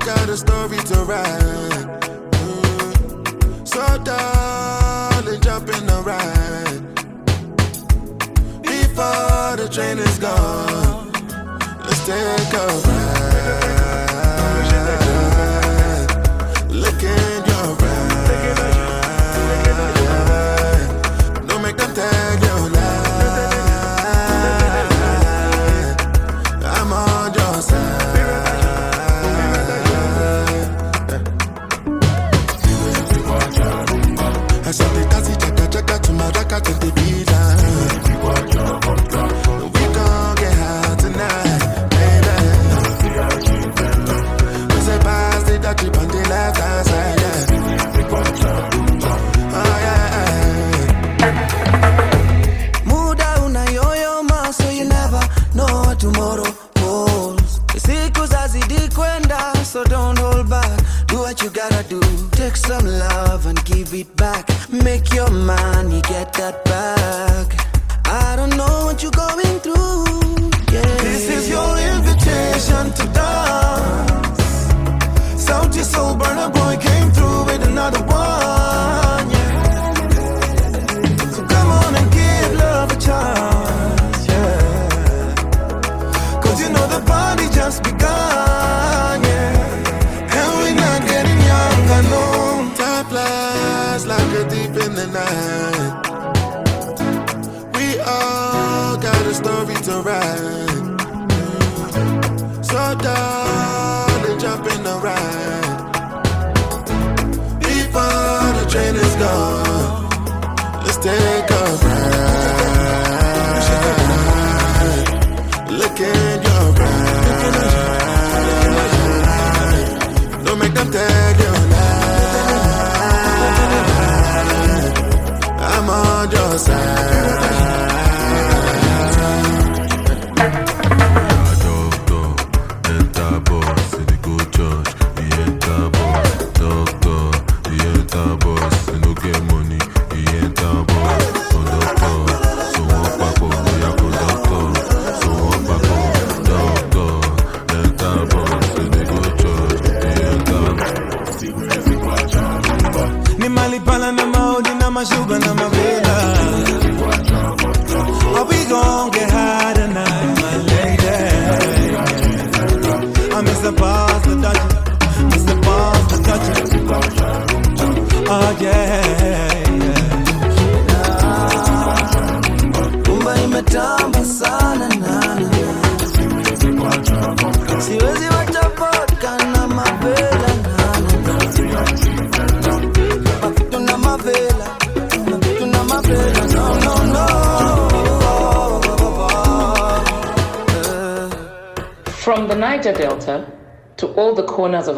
Got 0.09 0.29
a 0.29 0.37
story 0.37 0.77
to 0.77 1.03
write. 1.03 1.85
Mm. 2.31 3.67
So 3.67 3.97
dark. 4.03 4.78
Train 9.79 9.97
is 9.97 10.19
gone, 10.19 11.09
let's 11.85 12.05
take 12.05 12.53
a 12.53 12.67
ride. 12.85 13.18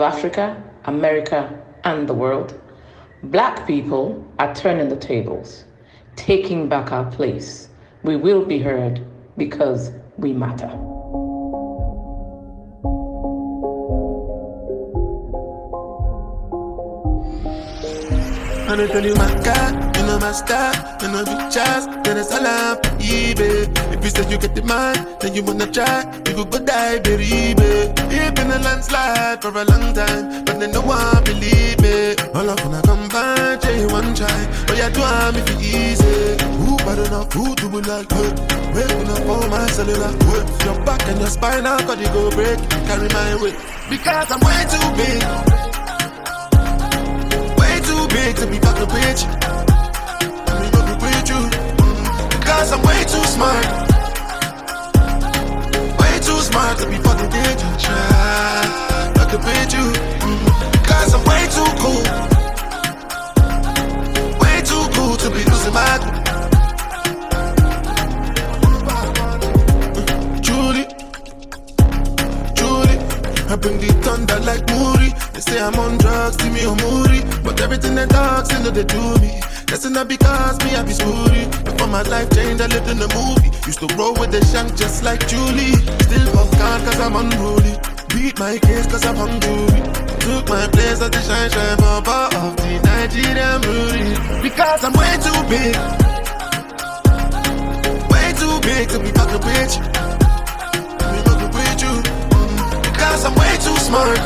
Africa, 0.04 0.62
America, 0.86 1.58
and 1.84 2.08
the 2.08 2.14
world, 2.14 2.60
black 3.24 3.68
people 3.68 4.26
are 4.40 4.54
turning 4.54 4.90
the 4.90 4.96
tables, 4.96 5.66
taking 6.16 6.68
back 6.68 6.92
our 6.92 7.10
place. 7.12 7.70
We 8.04 8.16
will 8.16 8.46
be 8.46 8.60
heard 8.60 9.06
because 9.38 9.92
we 10.18 10.34
matter. 10.34 10.70
Know 20.12 20.20
my 20.20 20.32
style, 20.32 20.76
you 21.02 21.08
know 21.08 21.24
big 21.24 21.52
chance, 21.52 21.86
then 22.04 22.18
it's 22.18 22.32
up, 22.32 22.82
baby. 23.00 23.72
If 23.96 24.04
you 24.04 24.10
say 24.10 24.30
you 24.30 24.38
get 24.38 24.56
the 24.56 24.64
man, 24.64 24.96
then 25.20 25.34
you 25.34 25.44
wanna 25.44 25.68
try, 25.68 26.04
you 26.28 26.34
could 26.36 26.50
go 26.52 26.60
die, 26.60 27.00
baby. 27.00 27.56
It 28.18 28.36
been 28.36 28.52
a 28.52 28.60
landslide 28.60 29.42
for 29.42 29.50
a 29.50 29.64
long 29.64 29.94
time, 29.94 30.44
but 30.46 30.60
then 30.60 30.72
no 30.72 30.82
one 30.82 31.24
believe 31.24 31.80
me. 31.80 32.16
All 32.36 32.50
up 32.50 32.60
when 32.64 32.76
I 32.76 32.82
come 32.82 33.08
back, 33.10 33.62
J 33.62 33.86
one 33.86 34.14
try, 34.14 34.40
but 34.68 34.76
you 34.78 34.90
do 34.96 35.02
I'm 35.02 35.36
if 35.36 35.50
it 35.50 35.62
easy. 35.62 36.16
Who 36.60 36.78
bad 36.84 37.00
enough, 37.08 37.32
who 37.32 37.56
do 37.56 37.68
it 37.78 37.88
like 37.88 38.08
good? 38.10 38.36
Waking 38.76 39.10
up 39.16 39.30
on 39.32 39.50
my 39.50 39.68
cellular, 39.68 40.14
good. 40.28 40.46
Your 40.66 40.78
back 40.84 41.08
and 41.08 41.20
your 41.20 41.30
spine, 41.30 41.64
could 41.88 42.00
you 42.00 42.12
go 42.16 42.32
break? 42.32 42.60
Carry 42.88 43.08
my 43.16 43.36
weight, 43.42 43.58
because 43.90 44.28
I'm 44.32 44.42
way 44.44 44.62
too 44.74 44.88
big 45.00 45.22
Way 47.60 47.74
too 47.88 48.04
big 48.16 48.36
to 48.38 48.46
be 48.48 48.58
fucking 48.60 48.92
with 48.92 49.41
Because 52.72 52.80
I'm 52.80 52.88
way 52.88 53.04
too 53.04 53.26
smart. 53.28 53.66
Way 56.00 56.20
too 56.20 56.40
smart 56.40 56.78
to 56.80 56.86
be 56.88 56.96
fucking 57.04 57.30
with 57.30 57.60
you. 57.62 57.70
Try 57.84 59.12
fucking 59.16 59.44
with 59.44 59.74
you. 59.74 59.92
Mm. 60.24 60.72
Because 60.72 61.14
I'm 61.14 61.24
way 61.26 61.48
too 61.52 61.68
cool. 61.84 62.04
Way 64.40 64.62
too 64.64 64.88
cool 64.96 65.18
to 65.18 65.30
be 65.32 65.44
losing 65.52 65.74
my 65.74 65.98
cool. 66.00 66.22
Mm. 69.92 70.42
Judy, 70.42 70.86
Judy, 72.56 72.96
I 73.52 73.56
bring 73.58 73.80
the 73.82 73.92
thunder 74.02 74.40
like 74.40 74.64
Moody. 74.70 75.14
They 75.34 75.42
say 75.42 75.62
I'm 75.62 75.76
on 75.76 75.98
drugs, 75.98 76.38
see 76.42 76.50
me 76.50 76.64
on 76.64 76.78
Moody. 76.78 77.22
But 77.44 77.60
everything 77.60 77.96
they 77.96 78.06
talk, 78.06 78.46
still 78.46 78.64
know 78.64 78.72
they 78.72 78.86
do 78.86 79.18
me. 79.20 79.42
That's 79.72 79.90
not 79.90 80.10
because 80.10 80.60
me 80.66 80.72
be 80.84 80.92
smoothie. 80.92 81.48
Before 81.64 81.88
my 81.88 82.02
life 82.02 82.30
changed, 82.36 82.62
I 82.62 82.68
lived 82.68 82.90
in 82.90 83.00
a 83.00 83.08
movie. 83.16 83.48
Used 83.66 83.80
to 83.80 83.88
roll 83.96 84.14
with 84.20 84.30
the 84.30 84.44
shank 84.52 84.76
just 84.76 85.02
like 85.02 85.26
Julie. 85.30 85.80
Still 86.04 86.28
fuck 86.36 86.52
God 86.60 86.84
cause 86.84 87.00
I'm 87.00 87.16
unruly. 87.16 87.80
Beat 88.12 88.38
my 88.38 88.60
case 88.60 88.86
cause 88.92 89.06
I'm 89.06 89.16
hungry. 89.16 89.80
Took 90.28 90.50
my 90.50 90.68
place 90.76 91.00
at 91.00 91.14
the 91.16 91.22
shine 91.24 91.50
shine 91.56 91.78
bar 92.04 92.28
of 92.36 92.58
the 92.60 92.84
Nigerian 92.84 93.64
Rudy. 93.64 94.44
Because 94.44 94.84
I'm 94.84 94.92
way 94.92 95.16
too 95.24 95.40
big. 95.48 95.72
Way 98.12 98.28
too 98.36 98.56
big 98.68 98.92
to 98.92 99.00
be 99.00 99.10
fucking 99.16 99.40
with 99.40 99.72
you. 99.72 99.88
Be 101.00 101.20
fucking 101.32 101.52
with 101.56 101.80
you. 101.80 101.96
Mm. 102.28 102.92
Because 102.92 103.24
I'm 103.24 103.36
way 103.40 103.56
too 103.64 103.78
smart 103.88 104.20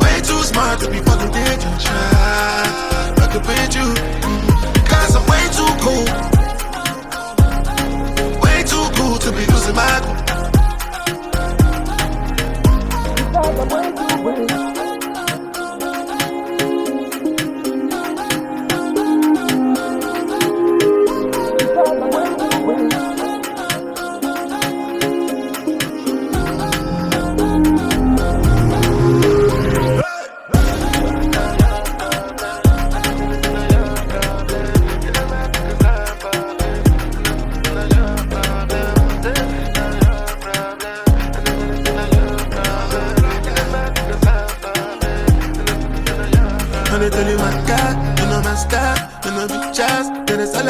Way 0.00 0.16
too 0.24 0.40
smart 0.48 0.80
to 0.80 0.90
be 0.90 1.00
fucking 1.04 1.30
with 1.36 1.60
you. 1.60 1.72
Try 1.84 2.89
fucking 3.30 3.46
with 3.46 3.74
you. 3.74 3.94
Cause 4.88 5.16
I'm 5.16 5.24
way 5.26 5.48
too 5.54 5.72
cool. 5.80 6.04
Way 8.40 8.62
too 8.64 8.88
cool 8.96 9.18
to 9.18 9.30
be 9.32 9.46
losing 9.46 9.74
my 9.74 10.00
cool. 10.00 10.20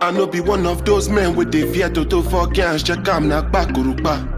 I 0.00 0.10
no 0.10 0.26
be 0.26 0.40
one 0.40 0.66
of 0.66 0.84
those 0.84 1.08
men 1.08 1.34
with 1.34 1.50
the 1.52 1.72
fear 1.72 1.88
to 1.90 2.04
to 2.04 2.22
for 2.22 2.46
gangs, 2.48 2.82
check 2.82 3.06
am 3.08 3.28
na 3.28 3.42
bakuruba. 3.42 4.32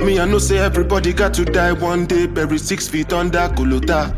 Me, 0.00 0.18
I 0.18 0.24
know 0.24 0.38
say 0.38 0.58
everybody 0.58 1.12
got 1.12 1.34
to 1.34 1.44
die 1.44 1.72
one 1.72 2.06
day, 2.06 2.26
bury 2.26 2.58
six 2.58 2.88
feet 2.88 3.12
under 3.12 3.48
Kolota. 3.54 4.14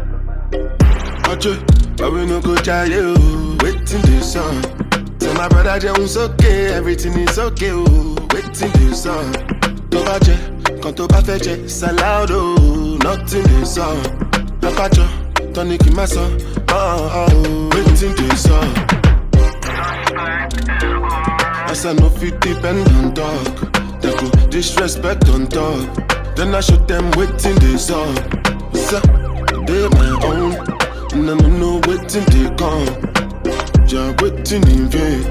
Oje, 1.28 1.56
but 1.96 2.12
we 2.12 2.26
no 2.26 2.40
go 2.40 2.56
jail, 2.56 3.14
oh, 3.16 3.56
waiting 3.62 4.02
this 4.02 4.32
song. 4.34 4.60
Tell 5.18 5.34
my 5.34 5.48
brother 5.48 5.78
Jones 5.80 6.16
okay, 6.16 6.66
everything 6.74 7.14
is 7.18 7.38
okay, 7.38 7.70
oh, 7.72 8.16
waiting 8.32 8.70
bá 9.90 10.18
jẹ, 10.20 10.36
kan 10.82 10.92
tó 10.94 11.06
bá 11.08 11.20
fẹ́ 11.20 11.38
jẹ, 11.38 11.68
salad, 11.68 12.30
oh, 12.30 12.98
nothing 13.04 13.42
this 13.44 13.74
song. 13.74 13.98
Abájọ, 14.62 15.06
tonic 15.54 15.86
in 15.86 15.94
my 15.96 16.04
son, 16.06 16.38
oh, 16.68 17.28
oh, 17.28 17.70
waiting 17.74 18.14
this 18.16 18.42
song. 18.42 18.91
I 21.84 21.94
know 21.94 22.10
fit 22.10 22.40
depend 22.40 22.86
on 22.88 23.12
dog. 23.12 24.00
They 24.00 24.14
go 24.14 24.30
disrespect 24.50 25.28
on 25.30 25.46
dog. 25.46 25.88
Then 26.36 26.54
I 26.54 26.60
show 26.60 26.76
them 26.76 27.10
waiting 27.12 27.56
this 27.56 27.90
up. 27.90 28.16
So 28.72 29.00
they 29.66 29.88
my 29.88 30.20
own. 30.22 30.52
And 31.12 31.28
I 31.28 31.36
don't 31.36 31.58
know 31.58 31.80
waiting 31.88 32.24
they 32.32 32.48
come. 32.54 32.86
Yeah, 33.88 34.14
waiting 34.22 34.62
in 34.68 34.86
vain. 34.88 35.26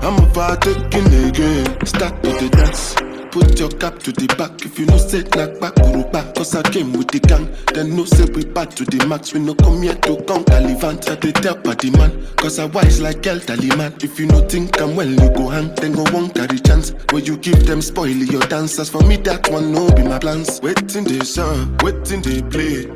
I'm 0.00 0.16
about 0.22 0.62
taking 0.62 1.12
again. 1.28 1.84
Start 1.84 2.22
to 2.22 2.30
the 2.30 2.48
dance. 2.52 3.09
Put 3.30 3.60
your 3.60 3.70
cap 3.70 3.98
to 4.00 4.10
the 4.12 4.26
back 4.36 4.64
if 4.64 4.78
you 4.78 4.86
know 4.86 4.98
say 4.98 5.22
knock 5.36 5.60
back 5.60 5.74
back. 6.10 6.34
Cause 6.34 6.54
I 6.54 6.62
came 6.62 6.92
with 6.92 7.08
the 7.08 7.20
gang. 7.20 7.48
Then 7.72 7.94
no 7.96 8.04
say 8.04 8.24
we 8.34 8.44
back 8.44 8.70
to 8.70 8.84
the 8.84 9.06
max. 9.06 9.32
We 9.32 9.40
no 9.40 9.54
come 9.54 9.82
here 9.82 9.94
to 9.94 10.16
come 10.24 10.44
Calivant. 10.44 11.08
I 11.08 11.14
they 11.14 11.32
tell 11.32 11.56
party 11.56 11.90
man. 11.90 12.26
Cause 12.36 12.58
I 12.58 12.66
wise 12.66 13.00
like 13.00 13.26
elderly 13.26 13.68
man. 13.76 13.94
If 14.02 14.18
you 14.18 14.26
no 14.26 14.40
think 14.48 14.80
I'm 14.80 14.96
well, 14.96 15.08
you 15.08 15.30
go 15.30 15.48
hang. 15.48 15.72
Then 15.76 15.92
go 15.92 16.02
one 16.10 16.30
carry 16.30 16.58
chance. 16.58 16.90
Where 17.10 17.22
you 17.22 17.36
give 17.36 17.66
them 17.66 17.80
spoil 17.82 18.08
your 18.08 18.42
dancers. 18.42 18.90
For 18.90 19.02
me, 19.02 19.16
that 19.18 19.48
one 19.48 19.72
no 19.72 19.90
be 19.92 20.02
my 20.02 20.18
plans. 20.18 20.60
Waiting 20.60 21.04
they 21.04 21.20
song, 21.20 21.76
waiting 21.82 22.22
they 22.22 22.42
play. 22.42 22.90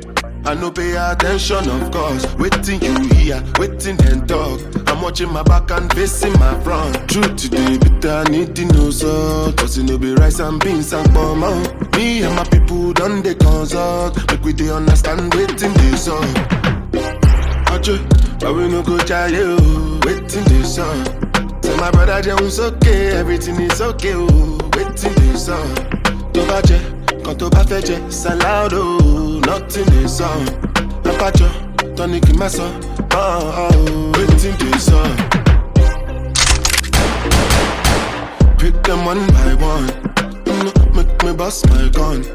I 0.45 0.53
no 0.53 0.69
pay 0.69 0.95
attention, 0.95 1.69
of 1.69 1.91
course. 1.91 2.25
Waiting 2.35 2.81
you 2.81 3.07
hear, 3.15 3.43
waiting 3.57 3.97
and 4.05 4.27
talk. 4.27 4.59
I'm 4.95 5.01
watching 5.01 5.29
my 5.29 5.43
back 5.43 5.69
and 5.71 5.91
facing 5.93 6.31
my 6.39 6.57
front. 6.61 7.09
Truth 7.09 7.35
today, 7.35 7.77
but 7.77 8.05
I 8.05 8.23
need 8.31 8.55
to 8.55 8.65
know 8.65 8.89
so. 8.91 9.51
Cause 9.57 9.77
it 9.77 9.83
no 9.83 9.97
be 9.97 10.15
rice 10.15 10.39
and 10.39 10.57
beans 10.63 10.93
and 10.93 11.13
bomb 11.13 11.43
oh. 11.43 11.89
Me 11.97 12.23
and 12.23 12.33
my 12.33 12.45
people 12.45 12.93
done 12.93 13.21
the 13.21 13.35
consult. 13.35 14.17
Oh. 14.17 14.25
Make 14.31 14.43
we 14.45 14.53
they 14.53 14.69
understand 14.69 15.33
waiting 15.33 15.73
this 15.73 16.07
up. 16.07 16.23
Ache, 17.75 17.99
but 18.39 18.55
we 18.55 18.69
no 18.69 18.81
go 18.83 18.97
try 18.99 19.27
you. 19.27 19.57
Waiting 20.05 20.45
this 20.45 20.77
up. 20.79 21.61
Tell 21.61 21.75
my 21.75 21.91
brother 21.91 22.21
Jones 22.21 22.57
okay, 22.57 23.17
everything 23.17 23.59
is 23.59 23.81
okay. 23.81 24.13
Oh, 24.15 24.57
waiting 24.77 25.13
this 25.27 25.49
up. 25.49 25.67
Tó 26.31 26.41
bá 26.47 26.61
kan 27.25 27.35
tó 27.37 27.49
bá 27.49 27.63
fẹ́ 27.67 27.81
jẹ, 27.81 27.97
salado, 28.09 28.79
oh. 28.79 29.41
nothing 29.45 29.91
is 30.05 30.21
on. 30.21 30.45
Lápájọ, 31.03 31.74
kì 31.95 32.33
í 32.33 32.37
má 32.37 32.49
sọ, 32.51 32.65
oh, 33.15 34.11
waiting 34.17 34.57
this 34.59 34.89
up. 34.91 35.15
Pick 38.59 38.83
them 38.83 39.05
one 39.05 39.25
by 39.27 39.53
one. 39.55 39.87
Make 40.93 41.23
me 41.23 41.33
bust 41.33 41.69
my 41.69 41.87
gun. 41.89 42.25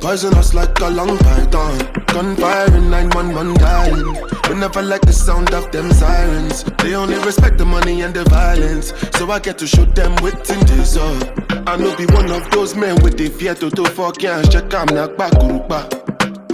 Poison 0.00 0.34
us 0.34 0.52
like 0.52 0.78
a 0.80 0.90
long 0.90 1.16
python. 1.18 1.78
Gunfire 2.12 2.76
in 2.76 2.90
911 2.90 3.54
dying. 3.54 4.16
We 4.48 4.54
never 4.60 4.82
like 4.82 5.00
the 5.00 5.12
sound 5.12 5.54
of 5.54 5.72
them 5.72 5.90
sirens. 5.92 6.64
They 6.82 6.94
only 6.94 7.16
respect 7.24 7.56
the 7.56 7.64
money 7.64 8.02
and 8.02 8.12
the 8.12 8.24
violence. 8.24 8.92
So 9.16 9.30
I 9.30 9.38
get 9.38 9.56
to 9.58 9.66
shoot 9.66 9.94
them 9.94 10.14
with 10.22 10.44
up. 10.96 11.22
I 11.66 11.76
know 11.76 11.96
be 11.96 12.06
one 12.06 12.30
of 12.30 12.50
those 12.50 12.74
men 12.76 13.02
with 13.02 13.16
the 13.16 13.28
fear 13.28 13.54
to 13.54 13.70
do 13.70 13.84
fuck 13.86 14.22
yeah, 14.22 14.42
check 14.42 14.72
I'm 14.74 14.94
not 14.94 15.16
back 15.16 15.32
uh. 15.42 16.05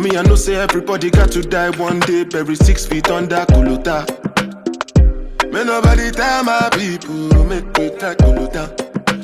Me, 0.02 0.16
I 0.16 0.22
know 0.22 0.34
say 0.34 0.56
everybody 0.56 1.10
got 1.10 1.30
to 1.30 1.42
die 1.42 1.70
one 1.78 2.00
day, 2.00 2.24
bury 2.24 2.56
six 2.56 2.84
feet 2.84 3.08
under 3.08 3.44
Kuluta. 3.46 4.04
May 5.52 5.62
nobody 5.62 6.10
tell 6.10 6.42
my 6.42 6.68
people, 6.72 7.44
make 7.44 7.66
me 7.78 7.90
take 7.90 8.18
Kuluta. 8.18 8.66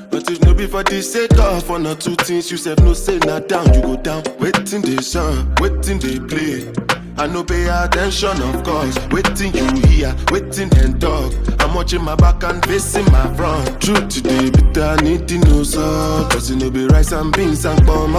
But 0.09 0.31
if 0.31 0.41
no 0.43 0.55
be 0.55 0.69
for 0.69 0.85
the 0.85 1.03
sake 1.03 1.37
of 1.37 1.69
one 1.69 1.83
two 1.97 2.15
things, 2.15 2.53
you 2.53 2.57
said 2.57 2.81
no 2.85 2.95
say 2.95 3.19
not 3.19 3.49
down, 3.49 3.75
you 3.75 3.83
go 3.83 3.97
down. 3.97 4.23
Waiting 4.39 4.83
they 4.83 5.03
song, 5.03 5.53
waiting 5.59 5.99
they 5.99 6.21
play. 6.21 6.98
I 7.21 7.27
no 7.27 7.43
pay 7.43 7.67
attention, 7.67 8.41
of 8.43 8.63
course. 8.65 8.97
Waiting 9.11 9.53
you 9.55 9.67
hear, 9.89 10.15
waiting 10.31 10.71
and 10.79 11.01
talk. 11.01 11.33
I'm 11.61 11.75
watching 11.75 12.03
my 12.03 12.15
back 12.15 12.43
and 12.45 12.65
facing 12.65 13.05
my 13.11 13.35
front. 13.35 13.81
Truth 13.81 14.09
today, 14.09 14.51
but 14.51 14.79
I 14.79 14.97
need 15.03 15.27
to 15.29 15.39
know 15.39 15.63
so. 15.63 16.29
Cause 16.31 16.51
it 16.51 16.57
no 16.57 16.71
be 16.71 16.87
rice 16.87 17.13
and 17.13 17.33
beans 17.37 17.65
and 17.65 17.85
bomb. 17.85 18.13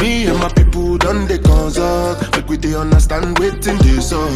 Me 0.00 0.26
and 0.26 0.38
my 0.38 0.48
people 0.52 0.98
done 0.98 1.26
the 1.28 1.38
consult. 1.38 2.20
Make 2.36 2.48
we 2.48 2.56
they 2.56 2.74
understand 2.74 3.38
waiting 3.38 3.78
this 3.78 4.12
up. 4.12 4.30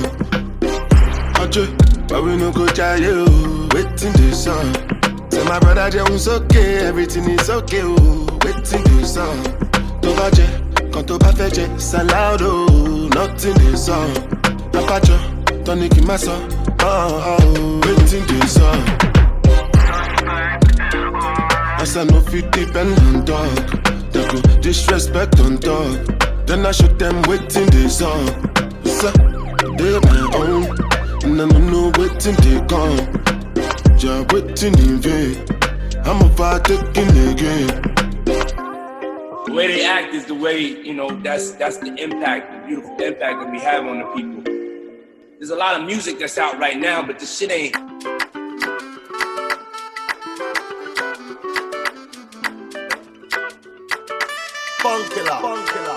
Ache, 1.42 1.68
but 2.08 2.22
we 2.22 2.36
no 2.36 2.52
go 2.52 2.66
try 2.68 2.96
you. 2.96 3.24
Oh. 3.28 3.68
Waiting 3.74 4.12
this 4.12 4.46
up. 4.46 5.30
Tell 5.30 5.44
my 5.46 5.58
brother 5.58 5.90
Jones 5.90 6.28
okay, 6.28 6.86
everything 6.86 7.24
is 7.30 7.50
okay. 7.50 7.80
Oh, 7.82 8.26
waiting 8.44 8.82
this 8.84 9.18
jẹ, 10.36 10.46
kan 10.92 11.04
tó 11.06 11.18
bá 11.18 11.30
fẹ́ 11.38 11.50
jẹ, 11.56 11.64
salado, 11.78 12.66
nothing 13.14 13.60
is 13.72 13.88
on. 13.88 14.10
Kì 15.94 16.00
í 16.00 16.04
má 16.06 16.16
sọ, 16.18 16.34
oh, 16.84 17.80
waiting 17.84 18.24
this 18.28 18.56
up. 18.58 19.04
As 21.80 21.96
I 21.96 22.04
no 22.04 22.20
fit 22.20 22.50
depend 22.52 22.98
on 23.00 23.24
dog, 23.24 23.54
they 24.12 24.24
go 24.28 24.40
disrespect 24.60 25.40
on 25.40 25.56
dog. 25.56 25.98
Then 26.46 26.66
I 26.66 26.72
show 26.72 26.86
them 26.98 27.22
waiting 27.28 27.66
this 27.70 28.02
up. 28.02 28.28
So, 28.84 29.10
they 29.78 29.98
my 30.08 30.20
own, 30.36 30.64
and 31.24 31.40
I 31.42 31.48
don't 31.48 31.70
know 31.72 31.92
waiting 31.98 32.36
they 32.44 32.60
come. 32.68 32.98
Yeah, 33.98 34.24
waiting 34.32 34.78
in 34.78 34.98
vain. 35.00 35.44
I'm 36.04 36.20
about 36.20 36.64
taking 36.64 37.08
again. 37.32 37.68
The 38.26 39.52
way 39.52 39.66
they 39.68 39.84
act 39.86 40.14
is 40.14 40.24
the 40.26 40.34
way, 40.34 40.58
you 40.60 40.94
know, 40.94 41.10
that's 41.22 41.52
that's 41.52 41.78
the 41.78 41.94
impact, 42.02 42.53
beautiful 42.66 43.00
impact 43.02 43.40
that 43.40 43.50
we 43.50 43.58
have 43.60 43.84
on 43.86 43.98
the 43.98 44.06
people. 44.14 44.42
There's 45.38 45.50
a 45.50 45.56
lot 45.56 45.78
of 45.78 45.86
music 45.86 46.18
that's 46.18 46.38
out 46.38 46.58
right 46.58 46.78
now, 46.78 47.02
but 47.02 47.18
the 47.18 47.26
shit 47.26 47.50
ain't 47.50 47.74
Funkilla. 54.80 55.40
Funkilla. 55.40 55.94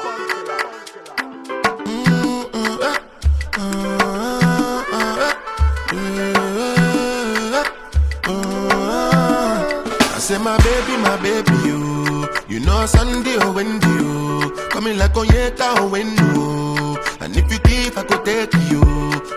I 10.15 10.19
say 10.19 10.37
my 10.39 10.57
baby, 10.57 10.97
my 11.01 11.17
baby, 11.21 11.53
you. 11.65 12.27
You 12.49 12.59
know 12.65 12.85
Sunday 12.85 13.35
oh, 13.39 13.49
or 13.49 13.53
Wendy, 13.53 13.87
you. 13.87 14.26
Coming 14.69 14.97
like 14.97 15.13
Onyeka 15.13 15.75
or 15.77 15.89
Wendo. 15.89 16.97
And 17.21 17.35
if 17.35 17.51
you 17.51 17.59
give, 17.59 17.97
I 17.97 18.03
could 18.03 18.23
take 18.25 18.53
you. 18.69 18.81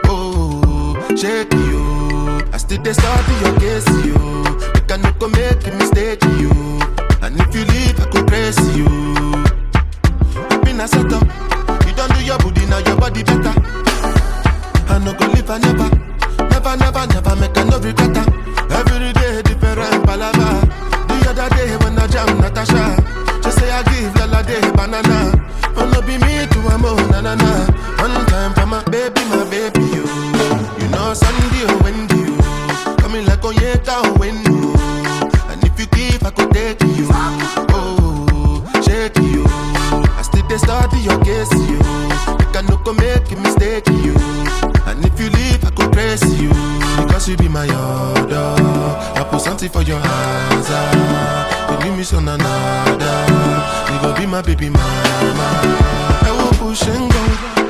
Oh, 0.07 0.95
shake 1.17 1.53
you. 1.55 2.41
I 2.53 2.57
still 2.57 2.83
they 2.83 2.93
study 2.93 3.35
your 3.45 3.59
case, 3.61 3.89
you. 4.05 4.17
You 4.75 4.83
cannot 4.89 5.19
go 5.19 5.29
make 5.29 5.67
a 5.67 5.73
mistake, 5.77 6.23
you. 6.39 6.51
And 7.23 7.39
if 7.41 7.55
you 7.55 7.65
leave, 7.65 7.99
I 8.01 8.07
could 8.11 8.27
press 8.27 8.59
you. 8.77 8.87
Happiness 10.51 10.91
set 10.91 11.13
up. 11.13 11.23
You 11.87 11.95
don't 11.95 12.13
do 12.15 12.25
your 12.25 12.39
booty, 12.39 12.67
now 12.67 12.79
your 12.79 12.97
body 12.97 13.23
better. 13.23 13.55
I 14.89 14.99
no 15.05 15.13
go 15.15 15.27
live, 15.27 15.51
I 15.51 15.59
never. 15.59 15.89
Never, 16.51 16.77
never, 16.77 17.07
never 17.07 17.37
make 17.37 17.57
a 17.57 17.65
no. 17.65 17.77
Every 17.77 19.13
day 19.13 19.43
different 19.43 20.05
palava. 20.05 20.61
The 21.09 21.31
other 21.31 21.49
day 21.57 21.77
when 21.79 21.99
I 21.99 22.07
jam 22.07 22.39
Natasha, 22.41 22.97
I 23.71 23.83
give 23.85 24.15
Lala 24.17 24.43
day 24.43 24.61
banana. 24.73 25.33
Oh 25.77 25.89
no 25.93 26.01
be 26.03 26.19
me 26.19 26.47
to 26.47 26.59
a 26.69 26.79
mo 26.79 26.95
na 27.11 27.21
na 27.21 27.35
na. 27.35 27.51
One 28.03 28.27
time 28.27 28.53
for 28.55 28.67
my 28.67 28.83
baby, 28.85 29.23
my 29.31 29.45
baby 29.51 29.81
you. 29.95 30.05
You 30.81 30.89
know 30.91 31.15
Sunday 31.15 31.65
or 31.71 31.79
Wendy 31.83 32.17
you. 32.17 32.37
Coming 32.99 33.27
like 33.27 33.41
Onyeka 33.43 33.95
or 34.05 34.19
Wendo. 34.19 34.75
And 35.51 35.63
if 35.65 35.79
you 35.79 35.87
give, 35.87 36.23
I 36.25 36.31
could 36.31 36.51
take 36.53 36.83
you. 36.83 37.07
Oh, 37.73 38.65
shake 38.85 39.17
you. 39.19 39.45
I 40.19 40.23
still 40.23 40.47
they 40.49 40.59
study 40.59 40.99
your 40.99 41.19
case 41.25 41.53
you. 41.55 41.79
You 42.41 42.47
can 42.53 42.67
no 42.67 42.77
go 42.79 42.93
make 42.95 43.31
a 43.31 43.37
mistake 43.37 43.87
you. 43.89 44.15
And 44.87 45.05
if 45.05 45.19
you 45.21 45.31
leave, 45.31 45.65
I 45.65 45.71
could 45.71 45.93
praise 45.93 46.25
you. 46.41 46.51
Because 47.07 47.29
you 47.29 47.37
be 47.37 47.49
my 47.49 47.67
order. 47.69 48.55
I 49.21 49.27
put 49.31 49.41
something 49.41 49.69
for 49.69 49.83
your 49.83 50.01
hands. 50.01 50.67
Ah. 50.71 51.71
You 51.71 51.77
give 51.85 51.97
me 51.97 52.19
another. 52.19 52.91
You 52.91 52.99
go 52.99 53.00
be 54.21 54.27
my 54.27 54.43
baby 54.43 54.69
mama. 54.69 54.85
I 54.85 56.31
will 56.37 56.53
push 56.61 56.83
and 56.87 57.11
go, 57.13 57.23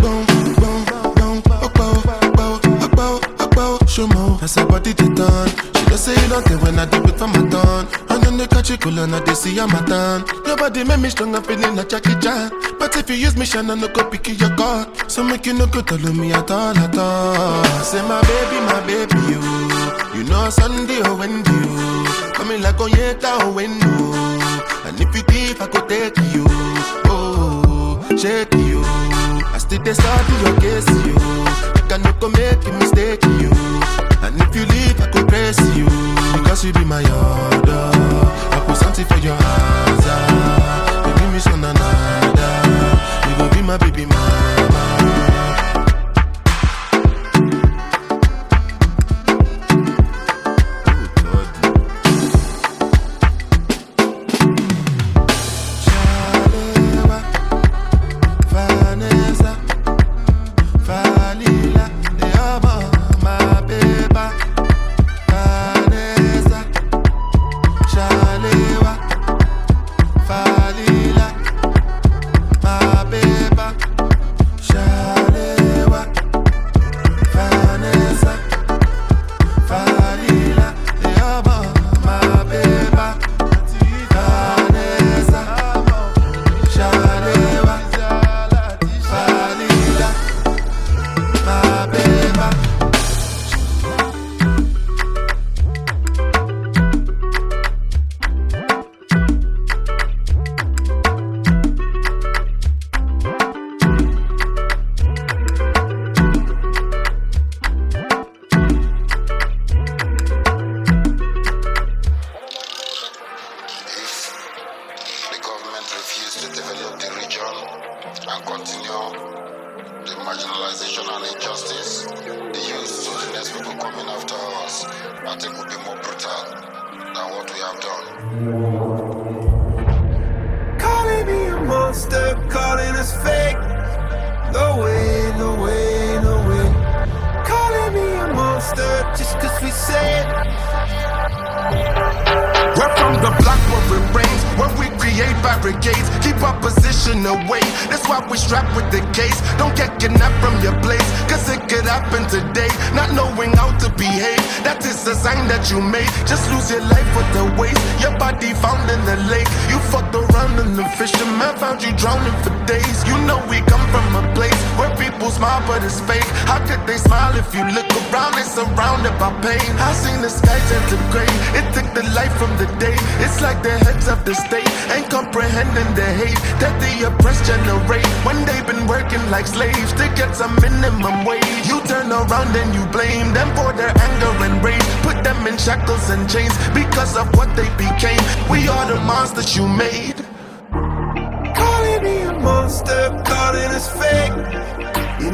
go, 0.02 0.12
boom, 0.26 0.84
boom, 0.84 1.14
boom, 1.14 1.40
bow, 1.46 1.68
bow, 1.78 2.60
bow, 2.98 3.48
bow, 3.54 3.78
show 3.86 4.06
more. 4.08 4.36
That's 4.38 4.56
her 4.56 4.66
body 4.66 4.92
to 4.94 5.06
turn. 5.14 5.48
She 5.78 5.84
don't 5.86 5.98
say 5.98 6.28
nothing 6.28 6.58
when 6.60 6.78
I 6.78 6.86
do 6.86 7.02
it 7.04 7.16
for 7.18 7.28
my 7.28 7.42
turn. 7.54 7.86
And 8.10 8.22
then 8.22 8.36
they 8.36 8.46
catch 8.48 8.70
it 8.70 8.80
cool 8.80 8.98
and 8.98 9.14
I 9.14 9.32
see 9.34 9.58
I'm 9.60 9.70
a 9.70 9.80
turn. 9.86 10.24
Your 10.46 10.56
body 10.56 10.82
make 10.82 11.00
me 11.00 11.08
strong, 11.10 11.34
I'm 11.36 11.42
feeling 11.42 11.76
like 11.76 11.88
Jackie 11.88 12.18
Chan. 12.20 12.50
But 12.78 12.96
if 12.96 13.08
you 13.10 13.16
use 13.16 13.36
me, 13.36 13.44
shine, 13.44 13.66
no 13.68 13.76
go 13.88 14.10
pick 14.10 14.26
your 14.28 14.54
card. 14.56 14.88
So 15.10 15.22
make 15.22 15.46
you 15.46 15.54
no 15.54 15.66
go 15.66 15.82
tell 15.82 16.12
me 16.12 16.32
at 16.32 16.50
all, 16.50 16.76
at 16.76 16.98
all. 16.98 17.64
Say 17.84 18.02
my 18.02 18.20
baby, 18.22 18.58
my 18.66 18.80
baby, 18.86 19.20
you. 19.30 19.40
You 20.18 20.24
know 20.28 20.50
Sunday 20.50 21.00
oh, 21.04 21.12
or 21.12 21.18
Wendy, 21.18 21.52
you. 21.52 22.32
Coming 22.34 22.60
like 22.62 22.80
on 22.80 22.90
yet 22.90 23.22
or 23.24 23.44
oh, 23.44 23.52
Wendy. 23.52 24.29
If 25.60 25.66
I 25.66 25.72
could 25.72 25.88
take 25.90 26.16
you. 26.32 26.44
Oh, 27.12 28.00
shake 28.16 28.54
you. 28.54 28.80
I 28.82 29.58
still 29.58 29.82
they 29.82 29.92
study 29.92 30.32
your 30.40 30.56
case, 30.58 30.88
you. 31.04 31.12
You 31.12 31.84
can 31.86 32.00
no 32.00 32.12
go 32.18 32.30
make 32.30 32.64
a 32.64 32.72
mistake, 32.80 33.22
you. 33.36 33.52
And 34.24 34.40
if 34.40 34.56
you 34.56 34.64
leave, 34.64 34.98
I 35.02 35.10
could 35.12 35.28
press 35.28 35.60
you. 35.76 35.84
Because 36.32 36.64
you 36.64 36.72
be 36.72 36.82
my 36.86 37.02
order. 37.02 37.90
I 38.56 38.64
put 38.66 38.76
something 38.78 39.04
for 39.04 39.18
your 39.18 39.36
ah. 39.38 41.04
You 41.06 41.20
give 41.20 41.30
me 41.30 41.38
some 41.40 41.62
another. 41.62 43.28
You 43.28 43.36
go 43.36 43.54
be 43.54 43.60
my 43.60 43.76
baby 43.76 44.06
mama. 44.06 44.29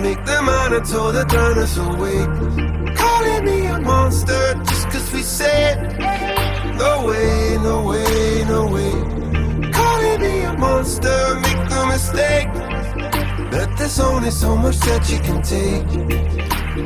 Make 0.06 0.24
them 0.24 0.44
monitor 0.44 1.10
the 1.16 1.24
turn 1.34 1.58
us 1.58 1.76
awake. 1.88 2.34
Calling 3.02 3.44
me 3.44 3.66
a 3.66 3.78
monster 3.80 4.44
just 4.68 4.86
cause 4.90 5.12
we 5.12 5.22
said 5.22 5.74
no 6.82 6.92
way, 7.08 7.58
no 7.68 7.76
way, 7.90 8.44
no 8.52 8.60
way. 8.74 8.96
Calling 9.78 10.20
me 10.24 10.34
a 10.50 10.52
monster, 10.64 11.18
make 11.44 11.62
no 11.74 11.80
mistake. 11.94 12.52
But 13.50 13.68
there's 13.78 13.98
only 13.98 14.30
so 14.30 14.56
much 14.56 14.78
that 14.88 15.02
you 15.10 15.18
can 15.26 15.38
take. 15.54 15.90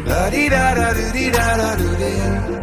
La 0.08 0.30
di 0.30 0.48
da 0.48 0.74
da 0.78 0.88
do 0.94 1.06
di 1.16 1.30
da 1.36 1.46
da 1.60 1.70
do 1.76 1.88
day. 2.02 2.59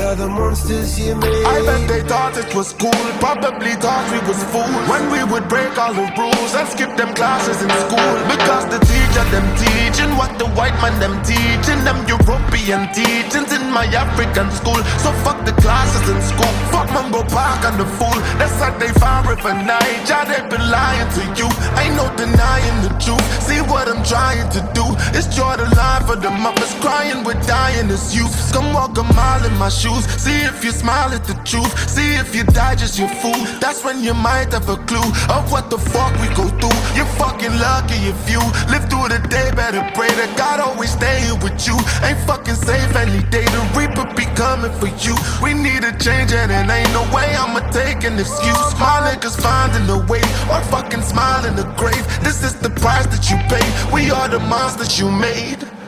The 0.00 0.26
monsters 0.26 0.98
you 0.98 1.14
made. 1.14 1.44
I 1.44 1.60
bet 1.62 1.86
they 1.86 2.00
thought 2.02 2.36
it 2.36 2.50
was 2.56 2.72
cool, 2.72 2.90
probably 3.20 3.76
thought 3.78 4.00
we 4.08 4.18
was 4.26 4.40
fools 4.48 4.68
when 4.88 5.06
we 5.12 5.20
would 5.28 5.46
break 5.46 5.76
all 5.76 5.92
the 5.92 6.08
rules 6.18 6.52
and 6.56 6.66
skip 6.66 6.96
them 6.96 7.12
classes 7.14 7.60
in 7.62 7.70
school. 7.86 8.12
Because 8.26 8.64
the 8.72 8.80
teacher 8.90 9.24
them 9.30 9.44
teaching 9.60 10.10
what 10.16 10.34
the 10.40 10.48
white 10.58 10.74
man 10.82 10.98
them 10.98 11.20
teaching, 11.22 11.78
them 11.84 12.00
European 12.08 12.88
teachings 12.96 13.52
in 13.52 13.68
my 13.70 13.86
African 13.92 14.50
school. 14.50 14.80
So 15.04 15.12
fuck 15.22 15.44
the 15.44 15.52
classes 15.60 16.02
in 16.08 16.18
school, 16.24 16.52
fuck 16.72 16.88
Mungo 16.96 17.22
Park 17.30 17.62
and 17.68 17.78
the 17.78 17.86
fool. 18.00 18.16
That's 18.40 18.56
how 18.58 18.72
they 18.80 18.90
found 18.98 19.28
River 19.28 19.52
Niger, 19.52 20.20
they 20.26 20.40
been 20.48 20.64
lying 20.72 21.08
to 21.16 21.22
you. 21.38 21.48
Ain't 21.76 21.94
no 22.00 22.08
denying 22.16 22.78
the 22.82 22.92
truth. 22.98 23.22
See 23.44 23.60
what 23.68 23.86
I'm 23.86 24.02
trying 24.02 24.48
to 24.58 24.60
do 24.74 24.84
is 25.12 25.28
draw 25.30 25.54
the 25.60 25.68
line 25.76 26.02
for 26.08 26.16
the 26.16 26.32
mothers 26.34 26.74
crying, 26.82 27.22
we're 27.22 27.38
dying 27.46 27.88
as 27.92 28.10
youth. 28.16 28.32
Come 28.50 28.72
walk 28.74 28.98
a 28.98 29.04
mile 29.14 29.44
in 29.44 29.54
my 29.60 29.68
shoes. 29.68 29.89
See 30.18 30.40
if 30.44 30.62
you 30.64 30.70
smile 30.70 31.10
at 31.12 31.24
the 31.24 31.34
truth. 31.44 31.72
See 31.88 32.14
if 32.14 32.34
you 32.34 32.44
digest 32.44 32.98
your 32.98 33.08
food. 33.08 33.46
That's 33.60 33.84
when 33.84 34.02
you 34.02 34.14
might 34.14 34.52
have 34.52 34.68
a 34.68 34.76
clue 34.86 35.10
of 35.28 35.50
what 35.50 35.70
the 35.70 35.78
fuck 35.78 36.12
we 36.20 36.28
go 36.34 36.46
through. 36.60 36.78
You're 36.94 37.12
fucking 37.18 37.52
lucky 37.58 37.98
if 38.06 38.20
you 38.30 38.40
live 38.70 38.86
through 38.90 39.08
the 39.08 39.20
day. 39.28 39.50
Better 39.54 39.82
pray 39.94 40.10
that 40.20 40.36
God 40.36 40.60
always 40.60 40.92
stay 40.92 41.20
here 41.24 41.38
with 41.42 41.66
you. 41.66 41.76
Ain't 42.06 42.20
fucking 42.26 42.54
safe 42.54 42.94
any 42.94 43.22
day. 43.30 43.44
The 43.44 43.62
reaper 43.74 44.06
be 44.14 44.26
coming 44.38 44.72
for 44.78 44.90
you. 45.02 45.16
We 45.42 45.54
need 45.54 45.82
a 45.84 45.96
change 45.98 46.32
and 46.32 46.50
it 46.52 46.70
ain't 46.70 46.92
no 46.92 47.02
way 47.14 47.34
I'ma 47.34 47.60
take 47.70 48.04
an 48.04 48.18
excuse. 48.18 48.70
My 48.78 49.02
niggas 49.08 49.40
finding 49.40 49.88
a 49.88 49.98
way 50.06 50.22
or 50.52 50.60
fucking 50.70 51.02
smile 51.02 51.44
in 51.44 51.56
the 51.56 51.66
grave. 51.80 52.04
This 52.22 52.42
is 52.42 52.54
the 52.54 52.70
price 52.70 53.06
that 53.06 53.24
you 53.30 53.36
pay. 53.50 53.64
We 53.92 54.10
are 54.10 54.28
the 54.28 54.40
monsters 54.40 54.98
you 54.98 55.10
made. 55.10 55.79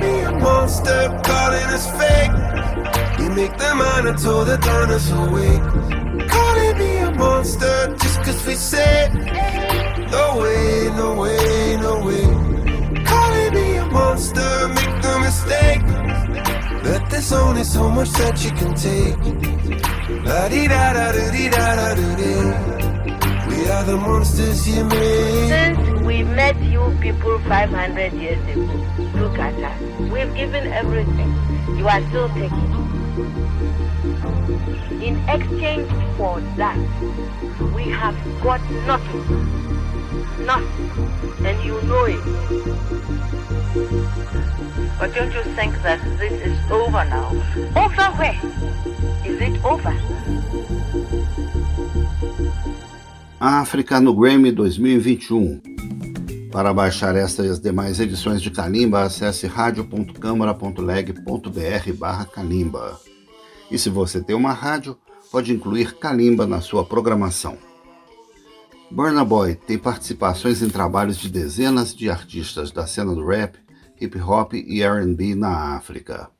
Me 0.00 0.20
a 0.20 0.32
monster, 0.32 1.08
calling 1.24 1.68
us 1.76 1.86
fake. 1.98 2.30
You 3.18 3.30
make 3.30 3.56
them 3.56 3.78
monitor 3.78 4.44
the 4.44 4.58
turn 4.58 4.90
us 4.90 5.10
awake. 5.10 6.28
Calling 6.28 6.78
me 6.78 6.98
a 6.98 7.10
monster 7.12 7.96
just 7.98 8.18
cause 8.22 8.46
we 8.46 8.54
said 8.54 9.14
no 10.10 10.38
way, 10.40 10.90
no 10.96 11.14
way, 11.14 11.76
no 11.80 12.04
way. 12.04 13.04
Calling 13.04 13.54
me 13.54 13.76
a 13.76 13.86
monster, 13.86 14.68
make 14.68 15.02
no 15.02 15.18
mistake. 15.20 15.82
That 16.84 17.06
there's 17.10 17.32
only 17.32 17.64
so 17.64 17.88
much 17.88 18.10
that 18.12 18.44
you 18.44 18.50
can 18.50 18.74
take. 18.74 19.16
La 20.24 20.48
di 20.48 20.68
da 20.68 20.92
da 20.92 21.12
do 21.12 21.30
di 21.30 21.48
da 21.48 21.74
da 21.74 21.94
do 21.94 22.16
di. 22.20 22.76
We 23.48 23.68
are 23.70 23.84
the 23.84 23.96
monsters 23.96 24.68
you 24.68 24.84
made. 24.84 25.48
Since 25.48 26.00
we 26.02 26.22
met 26.22 26.60
you 26.60 26.96
people 27.00 27.38
500 27.48 28.12
years 28.12 28.42
ago, 28.48 29.05
look 29.16 29.38
at 29.38 29.54
us. 29.62 29.80
We've 30.10 30.34
given 30.34 30.66
everything. 30.72 31.30
You 31.76 31.88
are 31.88 32.00
still 32.08 32.28
taking. 32.30 32.72
In 35.02 35.16
exchange 35.28 35.90
for 36.16 36.40
that, 36.56 36.78
we 37.74 37.84
have 37.84 38.16
got 38.42 38.60
nothing. 38.86 39.24
Nothing. 40.44 40.90
And 41.46 41.64
you 41.64 41.80
know 41.82 42.04
it. 42.04 42.24
But 44.98 45.14
don't 45.14 45.32
you 45.32 45.42
think 45.54 45.74
that 45.82 46.00
this 46.18 46.32
is 46.32 46.70
over 46.70 47.04
now? 47.04 47.28
Over 47.76 48.08
where? 48.16 48.40
Is 49.24 49.40
it 49.40 49.64
over? 49.64 49.94
África 53.40 54.00
no 54.02 54.14
Grammy 54.14 54.56
2021. 54.56 55.65
Para 56.50 56.72
baixar 56.72 57.14
esta 57.16 57.44
e 57.44 57.48
as 57.48 57.60
demais 57.60 58.00
edições 58.00 58.40
de 58.40 58.50
Kalimba, 58.50 59.02
acesse 59.02 59.46
radio.câmara.leg.br 59.46 61.92
barra 61.98 62.24
Kalimba. 62.24 62.98
E 63.70 63.78
se 63.78 63.90
você 63.90 64.22
tem 64.22 64.34
uma 64.34 64.52
rádio, 64.52 64.96
pode 65.30 65.52
incluir 65.52 65.96
Kalimba 65.96 66.46
na 66.46 66.60
sua 66.60 66.84
programação. 66.84 67.58
Burna 68.90 69.24
Boy 69.24 69.54
tem 69.54 69.76
participações 69.76 70.62
em 70.62 70.68
trabalhos 70.68 71.18
de 71.18 71.28
dezenas 71.28 71.94
de 71.94 72.08
artistas 72.08 72.70
da 72.70 72.86
cena 72.86 73.14
do 73.14 73.26
rap, 73.26 73.58
hip 74.00 74.18
hop 74.20 74.54
e 74.54 74.82
R&B 74.82 75.34
na 75.34 75.76
África. 75.76 76.30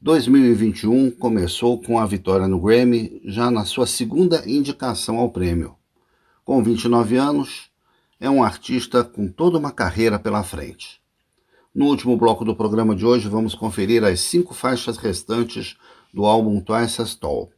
2021 0.00 1.10
começou 1.10 1.82
com 1.82 1.98
a 1.98 2.06
vitória 2.06 2.46
no 2.46 2.60
Grammy, 2.60 3.20
já 3.24 3.50
na 3.50 3.64
sua 3.64 3.86
segunda 3.86 4.48
indicação 4.48 5.16
ao 5.16 5.30
prêmio. 5.30 5.74
Com 6.44 6.62
29 6.62 7.16
anos, 7.16 7.67
é 8.20 8.28
um 8.28 8.42
artista 8.42 9.04
com 9.04 9.28
toda 9.28 9.58
uma 9.58 9.70
carreira 9.70 10.18
pela 10.18 10.42
frente. 10.42 11.00
No 11.74 11.86
último 11.86 12.16
bloco 12.16 12.44
do 12.44 12.56
programa 12.56 12.94
de 12.94 13.06
hoje, 13.06 13.28
vamos 13.28 13.54
conferir 13.54 14.02
as 14.02 14.20
cinco 14.20 14.54
faixas 14.54 14.96
restantes 14.96 15.76
do 16.12 16.24
álbum 16.24 16.60
Twice 16.60 17.00
as 17.00 17.14
Tall. 17.14 17.52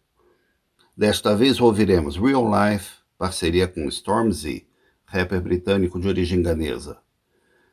Desta 0.97 1.35
vez 1.35 1.61
ouviremos 1.61 2.17
Real 2.17 2.45
Life, 2.45 2.91
parceria 3.17 3.67
com 3.67 3.89
Stormzy, 3.89 4.67
rapper 5.07 5.41
britânico 5.41 5.99
de 5.99 6.09
origem 6.09 6.43
ganesa. 6.43 6.99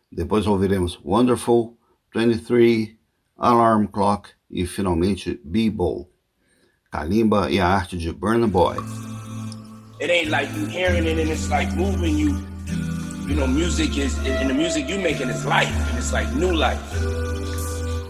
Depois 0.09 0.47
ouviremos 0.47 0.97
Wonderful, 1.03 1.77
23, 2.15 2.95
Alarm 3.37 3.87
Clock 3.87 4.29
e 4.49 4.65
finalmente 4.65 5.41
Be-Bowl. 5.43 6.09
Kalimba 6.89 7.51
e 7.51 7.59
a 7.59 7.67
arte 7.67 7.97
de 7.97 8.13
Burna 8.13 8.47
Boy. 8.47 8.77
It 9.99 10.09
ain't 10.09 10.29
like 10.29 10.51
you 10.57 10.65
hearing 10.67 11.05
it 11.05 11.19
and 11.19 11.29
it's 11.29 11.49
like 11.49 11.75
moving 11.75 12.17
you. 12.17 12.56
You 13.27 13.35
know, 13.35 13.45
music 13.45 13.97
is, 13.97 14.17
and 14.19 14.49
the 14.49 14.53
music 14.53 14.87
you 14.87 14.99
making 14.99 15.27
is 15.27 15.45
life, 15.45 15.67
and 15.67 15.97
it's 15.97 16.13
like 16.13 16.31
new 16.33 16.53
life. 16.55 16.81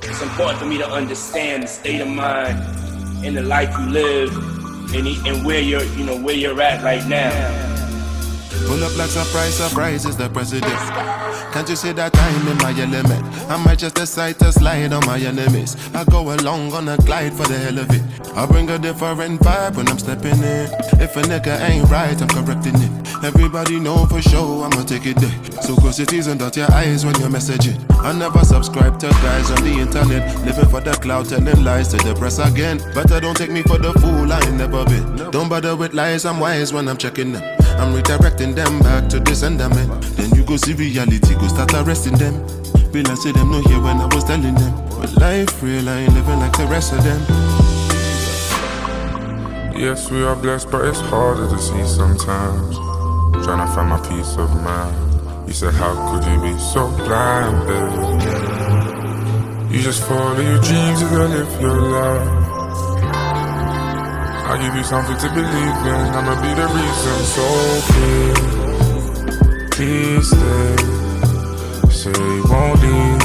It's 0.03 0.21
important 0.21 0.59
for 0.59 0.65
me 0.65 0.77
to 0.77 0.87
understand 0.87 1.63
the 1.63 1.67
state 1.67 2.01
of 2.01 2.07
mind 2.07 2.59
and 3.25 3.35
the 3.35 3.41
life 3.41 3.75
you 3.79 3.87
live 3.87 4.31
and, 4.93 5.07
and 5.25 5.43
where 5.43 5.59
you're, 5.59 5.83
you 5.83 6.05
know, 6.05 6.21
where 6.21 6.35
you're 6.35 6.61
at 6.61 6.83
right 6.83 7.03
now. 7.07 7.76
Pull 8.67 8.83
up 8.83 8.95
like 8.97 9.09
surprise, 9.09 9.55
surprise 9.55 10.05
is 10.05 10.17
the 10.17 10.29
president. 10.29 10.73
Can't 11.53 11.69
you 11.69 11.75
see 11.75 11.91
that 11.93 12.15
I'm 12.17 12.47
in 12.47 12.57
my 12.57 12.71
element? 12.79 13.23
I 13.49 13.57
might 13.63 13.79
just 13.79 13.95
decide 13.95 14.37
to 14.39 14.51
slide 14.51 14.93
on 14.93 15.05
my 15.05 15.17
enemies. 15.19 15.75
I 15.93 16.03
go 16.03 16.21
along 16.33 16.73
on 16.73 16.87
a 16.89 16.97
glide 16.97 17.33
for 17.33 17.47
the 17.47 17.57
hell 17.57 17.79
of 17.79 17.89
it. 17.91 18.01
I 18.35 18.45
bring 18.45 18.69
a 18.69 18.77
different 18.77 19.41
vibe 19.41 19.75
when 19.75 19.87
I'm 19.87 19.97
stepping 19.97 20.37
in. 20.37 20.69
If 21.01 21.15
a 21.15 21.21
nigga 21.23 21.59
ain't 21.61 21.89
right, 21.89 22.19
I'm 22.21 22.27
correcting 22.27 22.75
it. 22.75 23.23
Everybody 23.23 23.79
know 23.79 24.05
for 24.05 24.21
sure 24.21 24.65
I'ma 24.65 24.83
take 24.83 25.05
it 25.05 25.17
there. 25.17 25.61
So 25.61 25.75
cross 25.75 25.97
your 25.97 26.05
T's 26.05 26.27
and 26.27 26.39
dot 26.39 26.55
your 26.55 26.71
eyes 26.71 27.05
when 27.05 27.15
you're 27.19 27.29
messaging. 27.29 27.83
I 28.03 28.11
never 28.13 28.43
subscribe 28.45 28.99
to 28.99 29.07
guys 29.07 29.49
on 29.49 29.63
the 29.63 29.79
internet. 29.79 30.45
Living 30.45 30.69
for 30.69 30.81
the 30.81 30.93
cloud, 30.93 31.27
telling 31.29 31.63
lies 31.63 31.87
to 31.89 31.97
the 31.97 32.13
press 32.13 32.37
again. 32.39 32.77
Better 32.93 33.19
don't 33.19 33.35
take 33.35 33.49
me 33.49 33.63
for 33.63 33.77
the 33.77 33.93
fool, 33.93 34.31
I 34.31 34.39
ain't 34.41 34.57
never 34.57 34.85
been. 34.85 35.31
Don't 35.31 35.49
bother 35.49 35.75
with 35.75 35.93
lies, 35.93 36.25
I'm 36.25 36.39
wise 36.39 36.71
when 36.71 36.87
I'm 36.87 36.97
checking 36.97 37.33
them. 37.33 37.66
I'm 37.77 37.93
redirecting 37.93 38.55
them 38.55 38.79
back 38.79 39.07
to 39.09 39.19
the 39.19 39.35
sender. 39.35 39.69
Then 39.69 40.35
you 40.35 40.43
go 40.43 40.57
see 40.57 40.73
reality, 40.73 41.35
go 41.35 41.47
start 41.47 41.73
arresting 41.73 42.17
them. 42.17 42.45
Be 42.91 43.03
like 43.03 43.17
say 43.17 43.31
them 43.31 43.51
no 43.51 43.59
here 43.61 43.79
when 43.81 43.97
I 43.97 44.05
was 44.13 44.23
telling 44.23 44.55
them. 44.55 44.73
But 44.99 45.15
life 45.17 45.61
real, 45.61 45.87
I 45.87 45.99
ain't 45.99 46.13
living 46.13 46.39
like 46.39 46.57
the 46.57 46.65
rest 46.65 46.93
of 46.93 47.03
them. 47.03 47.21
Yes, 49.77 50.09
we 50.09 50.23
are 50.23 50.35
blessed, 50.35 50.71
but 50.71 50.85
it's 50.85 50.99
harder 50.99 51.47
to 51.47 51.57
see 51.59 51.85
sometimes. 51.85 52.75
Trying 53.45 53.65
to 53.67 53.73
find 53.73 53.89
my 53.89 53.99
peace 54.09 54.35
of 54.37 54.49
mind. 54.63 55.47
You 55.47 55.53
said, 55.53 55.73
How 55.75 55.93
could 56.09 56.25
you 56.25 56.41
be 56.41 56.57
so 56.59 56.89
blind, 56.97 57.67
baby? 57.67 58.07
You 59.75 59.81
just 59.83 60.03
follow 60.03 60.41
your 60.41 60.59
dreams, 60.61 61.03
gotta 61.03 61.27
live 61.27 61.61
your 61.61 61.79
life. 61.79 62.36
I'll 64.47 64.57
give 64.61 64.75
you 64.75 64.83
something 64.83 65.17
to 65.17 65.27
believe 65.29 65.85
in, 65.91 66.15
I'ma 66.15 66.41
be 66.41 66.53
the 66.55 66.67
reason. 66.71 67.17
So 67.35 67.43
please, 67.91 68.39
please 69.75 70.27
stay. 70.31 70.75
Say 71.91 72.15
you 72.15 72.43
won't 72.47 72.79
leave. 72.81 73.23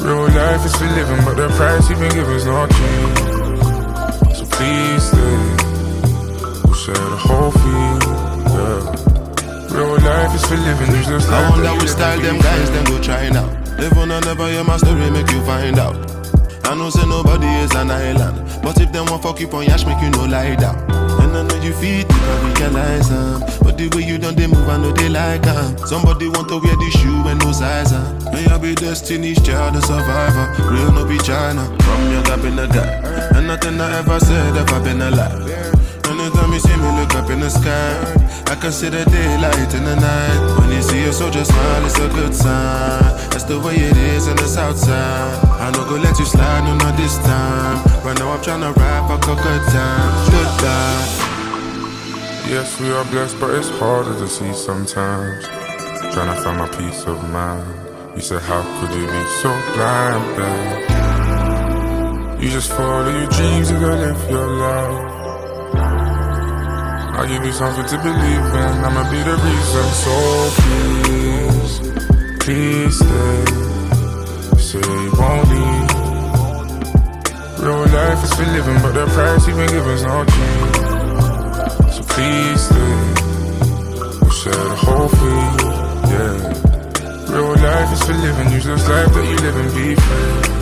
Real 0.00 0.28
life 0.30 0.64
is 0.64 0.74
for 0.76 0.86
living, 0.86 1.24
but 1.24 1.34
the 1.36 1.48
price 1.58 1.90
you've 1.90 1.98
been 1.98 2.12
given's 2.12 2.44
not 2.46 2.70
cheap. 2.70 3.18
So 4.36 4.44
please 4.54 5.02
stay. 5.10 5.38
We'll 6.62 6.74
share 6.74 6.94
the 6.94 7.18
whole 7.18 7.50
fee. 7.50 7.98
Yeah. 8.54 9.76
Real 9.76 9.98
life 9.98 10.34
is 10.36 10.44
for 10.46 10.56
living, 10.56 10.90
you 10.94 11.02
just 11.02 11.28
I 11.28 11.50
wonder 11.50 11.74
which 11.82 11.90
style 11.90 12.20
them 12.20 12.38
guys 12.38 12.70
them 12.70 12.84
go 12.84 13.02
try 13.02 13.28
now. 13.30 13.48
Live 13.76 13.98
on 13.98 14.10
and 14.12 14.24
never 14.24 14.46
hear 14.48 14.62
my 14.62 14.76
story, 14.76 15.10
make 15.10 15.30
you 15.32 15.42
find 15.42 15.78
out. 15.80 16.17
I 16.68 16.74
know 16.74 16.90
say 16.90 17.06
nobody 17.06 17.46
is 17.46 17.74
an 17.76 17.90
island, 17.90 18.44
but 18.62 18.78
if 18.78 18.92
them 18.92 19.06
want 19.06 19.22
fuck 19.22 19.40
you 19.40 19.48
on 19.52 19.64
yash, 19.64 19.86
make 19.86 20.02
you 20.02 20.10
no 20.10 20.26
lie 20.26 20.54
down. 20.54 20.76
And 21.18 21.34
I 21.34 21.42
know 21.42 21.62
you 21.62 21.72
feel 21.72 22.00
it, 22.00 22.12
I 22.12 22.60
realize 22.60 23.10
um, 23.10 23.40
But 23.62 23.78
the 23.78 23.88
way 23.96 24.02
you 24.02 24.18
done 24.18 24.34
they 24.34 24.46
move, 24.46 24.68
I 24.68 24.76
know 24.76 24.92
they 24.92 25.08
like 25.08 25.46
um. 25.46 25.78
Somebody 25.78 26.28
want 26.28 26.50
to 26.50 26.58
wear 26.58 26.76
the 26.76 26.90
shoe 26.90 27.26
and 27.26 27.40
no 27.40 27.52
size 27.52 27.94
um. 27.94 28.18
May 28.34 28.44
I 28.44 28.58
be 28.58 28.74
destiny's 28.74 29.40
child, 29.40 29.76
a 29.76 29.80
survivor. 29.80 30.70
Real 30.70 30.92
no 30.92 31.06
be 31.06 31.16
China, 31.16 31.64
from 31.64 32.12
young 32.12 32.26
I've 32.26 32.42
been 32.42 32.58
a 32.58 32.68
guy. 32.68 33.00
And 33.34 33.46
nothing 33.46 33.80
I 33.80 34.00
ever 34.00 34.20
said, 34.20 34.54
ever 34.54 34.84
been 34.84 35.00
a 35.00 35.10
lie. 35.10 35.67
You 36.58 36.60
see 36.60 36.76
me 36.76 36.90
look 36.98 37.14
up 37.14 37.30
in 37.30 37.38
the 37.38 37.48
sky, 37.50 37.94
I 38.50 38.56
can 38.56 38.72
see 38.72 38.88
the 38.88 39.04
daylight 39.04 39.72
in 39.74 39.84
the 39.84 39.94
night. 39.94 40.58
When 40.58 40.70
you 40.72 40.82
see 40.82 41.04
a 41.04 41.12
soldier 41.12 41.44
smile, 41.44 41.86
it's 41.86 41.96
a 41.98 42.08
good 42.08 42.34
sign. 42.34 43.02
That's 43.30 43.44
the 43.44 43.60
way 43.60 43.76
it 43.76 43.96
is 43.96 44.26
in 44.26 44.36
the 44.36 44.48
south 44.48 44.76
side. 44.76 45.44
I 45.46 45.70
no 45.70 45.84
go 45.88 45.94
let 45.96 46.18
you 46.18 46.24
slide, 46.24 46.64
no 46.64 46.74
not 46.76 46.96
this 46.96 47.16
time. 47.18 47.78
Right 48.04 48.18
now 48.18 48.32
I'm 48.32 48.40
tryna 48.40 48.74
rap 48.74 49.08
a 49.08 49.18
good 49.24 49.62
time. 49.70 50.10
Goodbye. 50.34 51.28
Yes, 52.50 52.80
we 52.80 52.90
are 52.90 53.04
blessed, 53.04 53.38
but 53.38 53.54
it's 53.54 53.68
harder 53.78 54.18
to 54.18 54.26
see 54.26 54.52
sometimes. 54.52 55.44
Trying 56.12 56.34
to 56.34 56.42
find 56.42 56.58
my 56.58 56.68
peace 56.76 57.04
of 57.06 57.22
mind. 57.30 57.66
You 58.16 58.22
said, 58.22 58.42
How 58.42 58.62
could 58.80 58.90
you 58.98 59.06
be 59.06 59.22
so 59.42 59.50
blind, 59.74 60.24
babe? 60.36 60.88
You 62.42 62.48
just 62.50 62.72
follow 62.72 63.10
your 63.10 63.28
dreams, 63.28 63.70
you 63.70 63.78
gotta 63.78 63.94
live 63.94 64.30
your 64.30 64.48
life. 64.48 65.17
I'll 67.18 67.26
give 67.26 67.44
you 67.44 67.52
something 67.52 67.84
to 67.84 67.98
believe 67.98 68.46
in, 68.62 68.84
I'ma 68.86 69.10
be 69.10 69.18
the 69.18 69.34
reason. 69.42 69.86
So 70.04 70.14
please, 70.62 71.80
please 72.38 72.94
stay. 72.96 73.44
Say 74.56 74.78
you 74.78 75.12
won't 75.18 75.48
leave. 75.50 75.90
Real 77.58 77.86
life 77.90 78.22
is 78.22 78.32
for 78.34 78.44
living, 78.44 78.78
but 78.82 78.92
the 78.92 79.06
price 79.06 79.48
you've 79.48 79.56
been 79.56 79.68
given's 79.68 80.04
not 80.04 80.28
cheap. 80.28 80.74
So 81.90 82.02
please 82.14 82.60
stay. 82.68 82.94
We'll 84.20 84.30
share 84.30 84.54
the 84.54 84.76
whole 84.78 85.08
fee, 85.08 85.46
yeah. 86.14 87.34
Real 87.34 87.50
life 87.56 87.90
is 87.94 88.02
for 88.04 88.14
living, 88.14 88.52
use 88.52 88.64
this 88.64 88.88
life 88.88 89.12
that 89.12 89.24
you 89.28 89.36
live 89.38 89.56
and 89.56 89.70
be 89.74 89.96
free. 89.96 90.57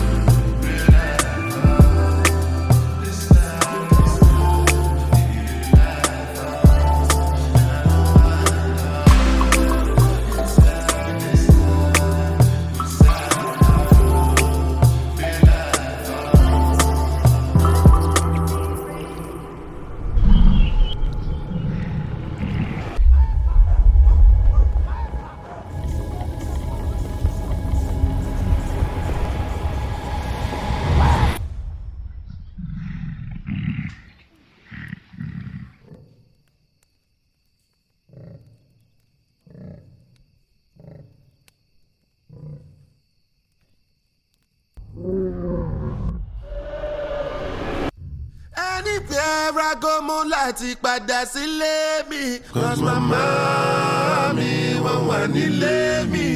Láti 50.47 50.75
padà 50.81 51.25
sílé 51.25 52.07
mi. 52.09 52.39
Cause 52.53 52.81
mama 52.81 54.31
mi 54.37 54.49
wọ́n 54.83 55.01
wà 55.09 55.19
nílé 55.33 55.77
mi. 56.11 56.26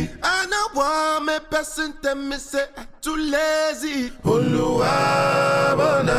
Want 0.73 1.25
me 1.25 1.37
person 1.49 1.93
tell 2.01 2.15
me 2.15 2.37
say 2.37 2.65
I 2.77 2.85
too 3.01 3.15
lazy. 3.17 4.11
Olúwa 4.23 4.93
bọ̀nà 5.79 6.17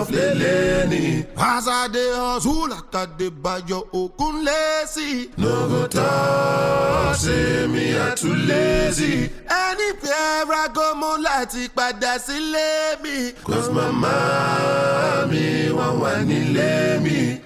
ọ̀flẹ̀lẹ̀ 0.00 0.88
ni. 0.90 1.24
As 1.36 1.66
I 1.68 1.88
dey 1.88 2.10
hustle 2.14 2.72
I 2.92 3.06
dey 3.18 3.30
bayo 3.30 3.80
okun 3.92 4.44
lazy. 4.44 5.30
No 5.38 5.68
go 5.68 5.86
talk 5.86 7.16
say 7.16 7.66
me 7.66 7.98
I 7.98 8.14
too 8.14 8.34
lazy. 8.34 9.30
Anywhere 9.48 10.52
I 10.62 10.68
go, 10.74 10.94
mo 10.94 11.16
láti 11.18 11.68
padà 11.76 12.18
sílé 12.18 13.00
mi. 13.02 13.32
Cause 13.44 13.70
mama 13.70 15.26
mi 15.30 15.68
wọ́n 15.76 15.94
wà 16.02 16.12
nílé 16.28 17.00
mi. 17.04 17.40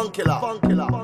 Funkilla, 0.00 0.40
funkilla, 0.40 0.40
funkilla, 0.40 0.86
funkilla. 0.86 0.99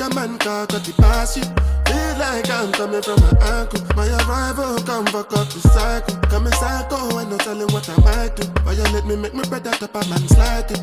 A 0.00 0.08
big 0.08 0.14
man, 0.14 0.38
car, 0.38 0.66
got 0.66 0.84
the 0.84 0.92
pass 0.94 1.36
you. 1.36 1.42
Feel 1.86 2.14
like 2.18 2.50
I'm 2.50 2.72
coming 2.72 3.02
from 3.02 3.20
my 3.20 3.34
ankle. 3.58 3.80
My 3.96 4.06
arrival, 4.24 4.78
come 4.84 5.06
fuck 5.06 5.32
up 5.32 5.48
the 5.48 5.60
cycle. 5.60 6.16
Coming 6.30 6.52
psycho, 6.52 7.18
ain't 7.18 7.30
no 7.30 7.38
telling 7.38 7.68
what 7.72 7.88
I 7.88 7.96
might 8.04 8.36
do. 8.36 8.46
Violate 8.62 9.06
me, 9.06 9.16
make 9.16 9.34
me 9.34 9.42
better, 9.50 9.70
top 9.70 9.94
a 9.94 10.08
man 10.08 10.26
slide 10.28 10.70
it. 10.70 10.80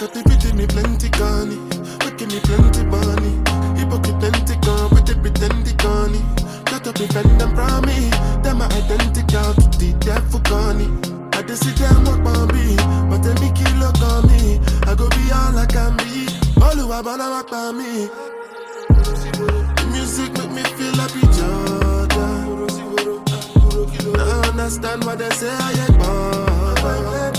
Up 0.00 0.12
the 0.12 0.22
pity, 0.24 0.52
me 0.56 0.66
plenty 0.66 1.08
gunny. 1.10 1.56
Making 2.04 2.28
me 2.32 2.40
plenty 2.40 2.84
money. 2.84 3.32
Hypocrite 3.76 4.18
plenty 4.20 4.56
gone, 4.64 4.88
but 4.90 5.04
they 5.06 5.14
pretend 5.14 5.66
they 5.66 5.74
gone. 5.74 6.16
Got 6.64 6.84
to 6.84 6.92
prevent 6.92 7.38
them 7.38 7.54
from 7.54 7.84
me. 7.84 8.08
Them 8.40 8.62
are 8.62 8.72
identical 8.72 9.52
to 9.52 9.66
the 9.76 9.92
devil 10.00 10.40
gone. 10.48 10.80
I 11.34 11.42
just 11.42 11.64
sit 11.64 11.76
down 11.76 12.04
walk 12.04 12.24
on 12.24 12.48
me, 12.54 12.76
but 13.08 13.20
they 13.20 13.34
me 13.40 13.52
kill 13.52 13.76
look 13.76 14.00
on 14.00 14.28
me. 14.28 14.60
I 14.88 14.94
go 14.94 15.08
be 15.10 15.32
all 15.32 15.56
I 15.58 15.66
can 15.66 15.96
be. 15.98 16.39
I 16.62 17.00
wanna 17.02 17.30
walk 17.30 17.50
by 17.50 17.72
me. 17.72 18.08
Music 19.92 20.30
make 20.36 20.50
me 20.50 20.62
feel 20.76 20.98
be 21.14 21.22
Jordan. 21.32 22.68
I 24.18 24.48
understand 24.48 25.04
what 25.04 25.18
they 25.18 25.30
say 25.30 25.50
I 25.50 25.70
ain't 25.72 25.98
bugger. 25.98 27.32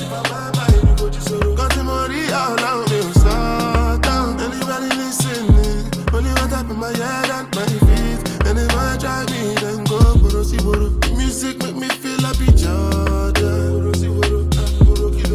Got 1.55 1.71
the 1.73 1.83
money 1.83 2.31
all 2.33 2.59
out 2.59 2.89
me 2.89 3.13
so 3.13 3.99
down. 4.01 4.39
Anybody 4.39 4.89
listening? 4.97 5.85
Only 6.13 6.31
what 6.31 6.53
up 6.53 6.69
in 6.69 6.77
my 6.79 6.87
head 6.89 7.29
and 7.29 7.47
my 7.55 7.65
feet. 7.85 8.19
If 8.57 8.73
try 8.97 9.25
me, 9.25 9.53
then 9.61 9.83
go 9.83 9.99
boro 10.17 10.43
boro. 10.63 10.89
Music 11.15 11.57
make 11.59 11.75
me 11.75 11.89
feel 11.89 12.23
be 12.39 12.47
Jordan. 12.57 13.91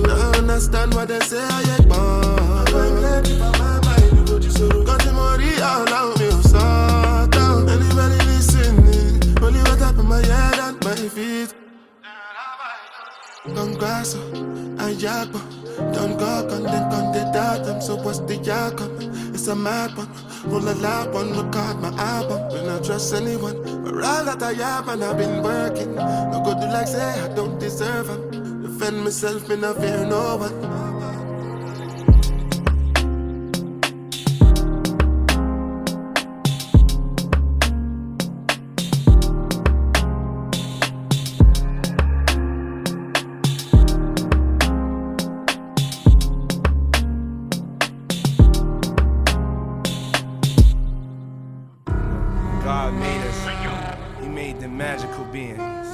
I 0.09 0.39
understand 0.39 0.95
what 0.95 1.09
they 1.09 1.21
say 1.21 1.39
ain't 1.43 1.66
I 14.15 14.95
jackpot. 14.95 15.43
Don't 15.93 16.17
go 16.17 16.47
con 16.49 16.63
then 16.63 16.91
con 16.91 17.13
the 17.13 17.23
datum. 17.33 17.81
So 17.81 17.97
what's 17.97 18.21
the 18.21 18.37
outcome? 18.53 18.97
It's 19.35 19.49
a 19.49 19.57
mad 19.57 19.97
one. 19.97 20.09
Roll 20.45 20.69
a 20.69 20.75
loud 20.75 21.13
one, 21.13 21.31
record 21.31 21.81
my 21.81 21.91
album. 21.99 22.49
Will 22.49 22.67
not 22.67 22.85
trust 22.85 23.13
anyone. 23.15 23.63
But 23.85 23.95
all 24.05 24.25
that 24.25 24.43
I 24.43 24.53
have 24.55 24.89
and 24.89 25.03
I've 25.03 25.19
been 25.19 25.43
working. 25.43 25.95
No 25.97 26.43
good 26.45 26.61
do 26.61 26.67
like 26.67 26.89
say 26.89 27.03
I 27.03 27.29
don't 27.35 27.59
deserve 27.59 28.07
them. 28.07 28.63
Defend 28.63 29.05
myself, 29.05 29.49
me 29.49 29.57
not 29.57 29.77
fear 29.77 30.07
no 30.07 30.37
one. 30.37 30.86
Magical 54.77 55.25
beings. 55.25 55.89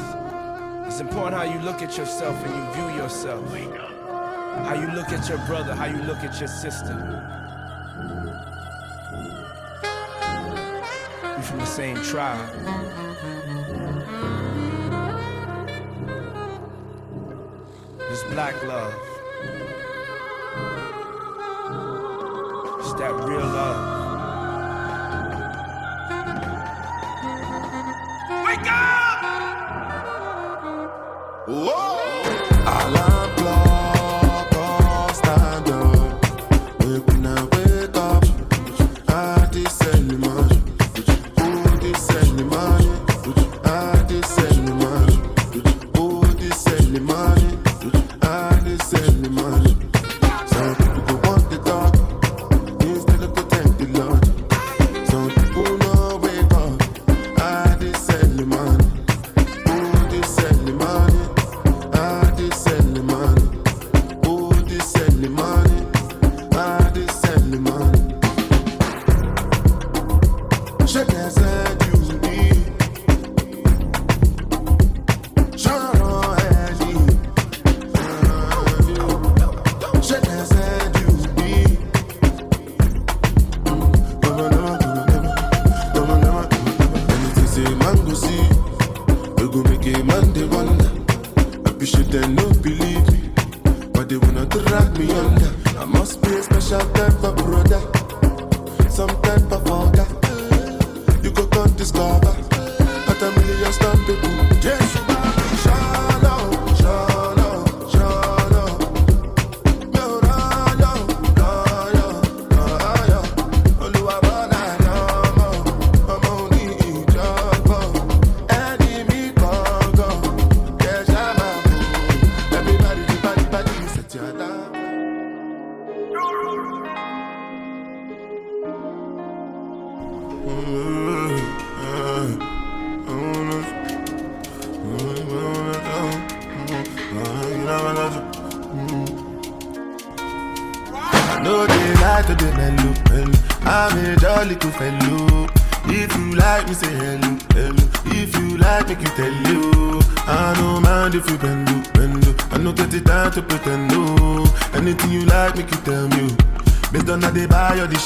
It's 0.86 0.98
important 0.98 1.36
how 1.36 1.44
you 1.44 1.60
look 1.60 1.82
at 1.82 1.96
yourself 1.96 2.36
and 2.44 2.52
you 2.52 2.72
view 2.74 2.96
yourself. 3.00 3.48
How 4.66 4.74
you 4.74 4.88
look 4.88 5.10
at 5.10 5.28
your 5.28 5.38
brother, 5.46 5.72
how 5.74 5.84
you 5.84 6.02
look 6.02 6.18
at 6.18 6.38
your 6.40 6.48
sister. 6.48 6.94
We 11.36 11.42
from 11.42 11.60
the 11.60 11.64
same 11.64 11.96
tribe. 12.02 12.50
It's 18.10 18.24
black 18.24 18.60
love. 18.64 18.94
It's 22.80 22.92
that 22.94 23.14
real 23.26 23.46
love. 23.46 24.11
Whoa! 31.52 31.91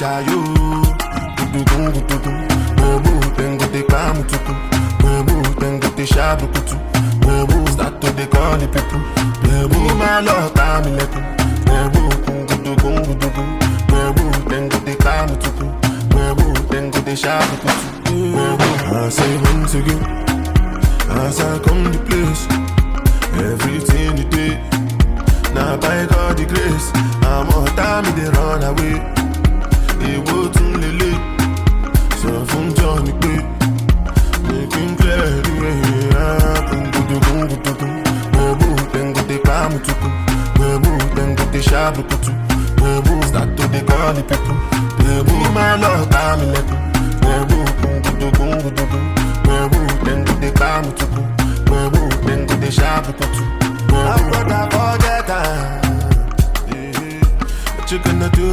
Buy 0.01 0.21
or 0.35 0.46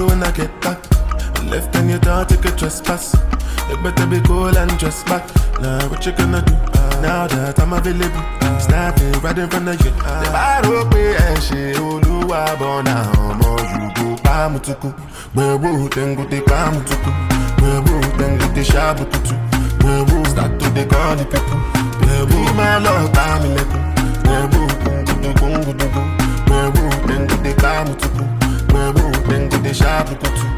gonna 0.07 0.21
when 0.21 0.23
I 0.23 0.31
get 0.31 0.61
back? 0.61 0.79
I 1.37 1.43
left 1.49 1.75
and 1.75 1.89
you 1.89 1.99
don't 1.99 2.27
take 2.27 2.45
a 2.45 2.51
trespass. 2.55 3.15
You 3.69 3.77
better 3.77 4.05
be 4.07 4.19
cool 4.21 4.55
and 4.57 4.71
dress 4.79 5.03
back. 5.03 5.23
Now 5.61 5.87
what 5.89 6.05
you 6.05 6.11
gonna 6.13 6.41
do? 6.41 6.53
Now 7.01 7.27
that 7.27 7.59
I'm 7.59 7.73
available, 7.73 8.23
standing 8.59 9.11
right 9.21 9.37
in 9.37 9.49
front 9.49 9.67
of 9.69 9.85
you. 9.85 9.91
The 9.91 10.29
baro 10.33 10.85
pe 10.91 11.03
ẹ 11.15 11.35
ṣe 11.47 11.61
olúwa 11.87 12.41
bọ̀ 12.59 12.83
náà 12.87 13.03
ọmọ 13.27 13.49
Yorùbá 13.71 14.21
pàmùtùkù. 14.25 14.89
Gbẹ̀wò 15.35 15.71
tẹ̀ngù 15.95 16.23
tẹ 16.31 16.39
pàmùtùkù. 16.49 17.09
Gbẹ̀wò 17.59 17.95
tẹ̀ngù 18.19 18.45
tẹ 18.55 18.63
ṣàbùtùtù. 18.71 19.35
Gbẹ̀wò 19.81 20.17
start 20.31 20.51
to 20.59 20.65
dey 20.75 20.85
call 20.91 21.15
the 21.19 21.25
people. 21.31 21.59
Gbẹ̀wò 22.01 22.39
máa 22.57 22.77
lọ 22.85 22.93
bá 23.15 23.25
mi 23.41 23.49
lẹ́kùn. 23.57 23.81
Gbẹ̀wò 24.23 24.61
kùngùdùkùngùdùkù. 24.83 26.01
Gbẹ̀wò 26.47 26.83
tẹ̀ngù 27.07 27.35
tẹ 27.43 27.51
pàmùtùkù. 27.63 28.23
Gbẹ̀wò 29.63 29.71
tẹ̀ngù 29.71 29.71
tẹ 29.71 29.71
ṣàbùtùtù. 29.79 30.52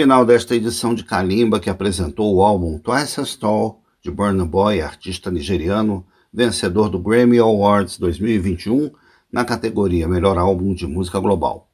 Final 0.00 0.24
desta 0.24 0.56
edição 0.56 0.94
de 0.94 1.04
Kalimba, 1.04 1.60
que 1.60 1.68
apresentou 1.68 2.34
o 2.34 2.40
álbum 2.40 2.78
Twice 2.78 3.20
as 3.20 3.36
Tall, 3.36 3.82
de 4.00 4.10
Burna 4.10 4.46
Boy, 4.46 4.80
artista 4.80 5.30
nigeriano, 5.30 6.06
vencedor 6.32 6.88
do 6.88 6.98
Grammy 6.98 7.38
Awards 7.38 7.98
2021 7.98 8.90
na 9.30 9.44
categoria 9.44 10.08
Melhor 10.08 10.38
Álbum 10.38 10.72
de 10.72 10.86
Música 10.86 11.20
Global. 11.20 11.68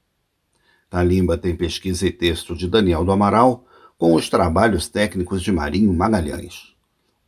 Kalimba 0.90 1.38
tem 1.38 1.54
pesquisa 1.54 2.04
e 2.04 2.10
texto 2.10 2.56
de 2.56 2.68
Daniel 2.68 3.04
do 3.04 3.12
Amaral, 3.12 3.64
com 3.96 4.12
os 4.12 4.28
trabalhos 4.28 4.88
técnicos 4.88 5.40
de 5.40 5.52
Marinho 5.52 5.92
Magalhães. 5.92 6.74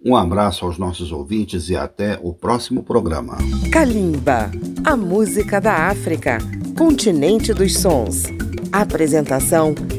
Um 0.05 0.17
abraço 0.17 0.65
aos 0.65 0.79
nossos 0.79 1.13
ouvintes 1.13 1.69
e 1.69 1.77
até 1.77 2.19
o 2.21 2.35
próximo 2.35 2.83
programa. 2.83 3.39
Kalimba, 3.71 4.51
a 4.85 4.97
música 4.97 5.61
da 5.61 5.75
África, 5.91 6.39
continente 6.77 7.55
dos 7.55 7.79
sons. 7.79 8.25
Apresentação 8.73 9.77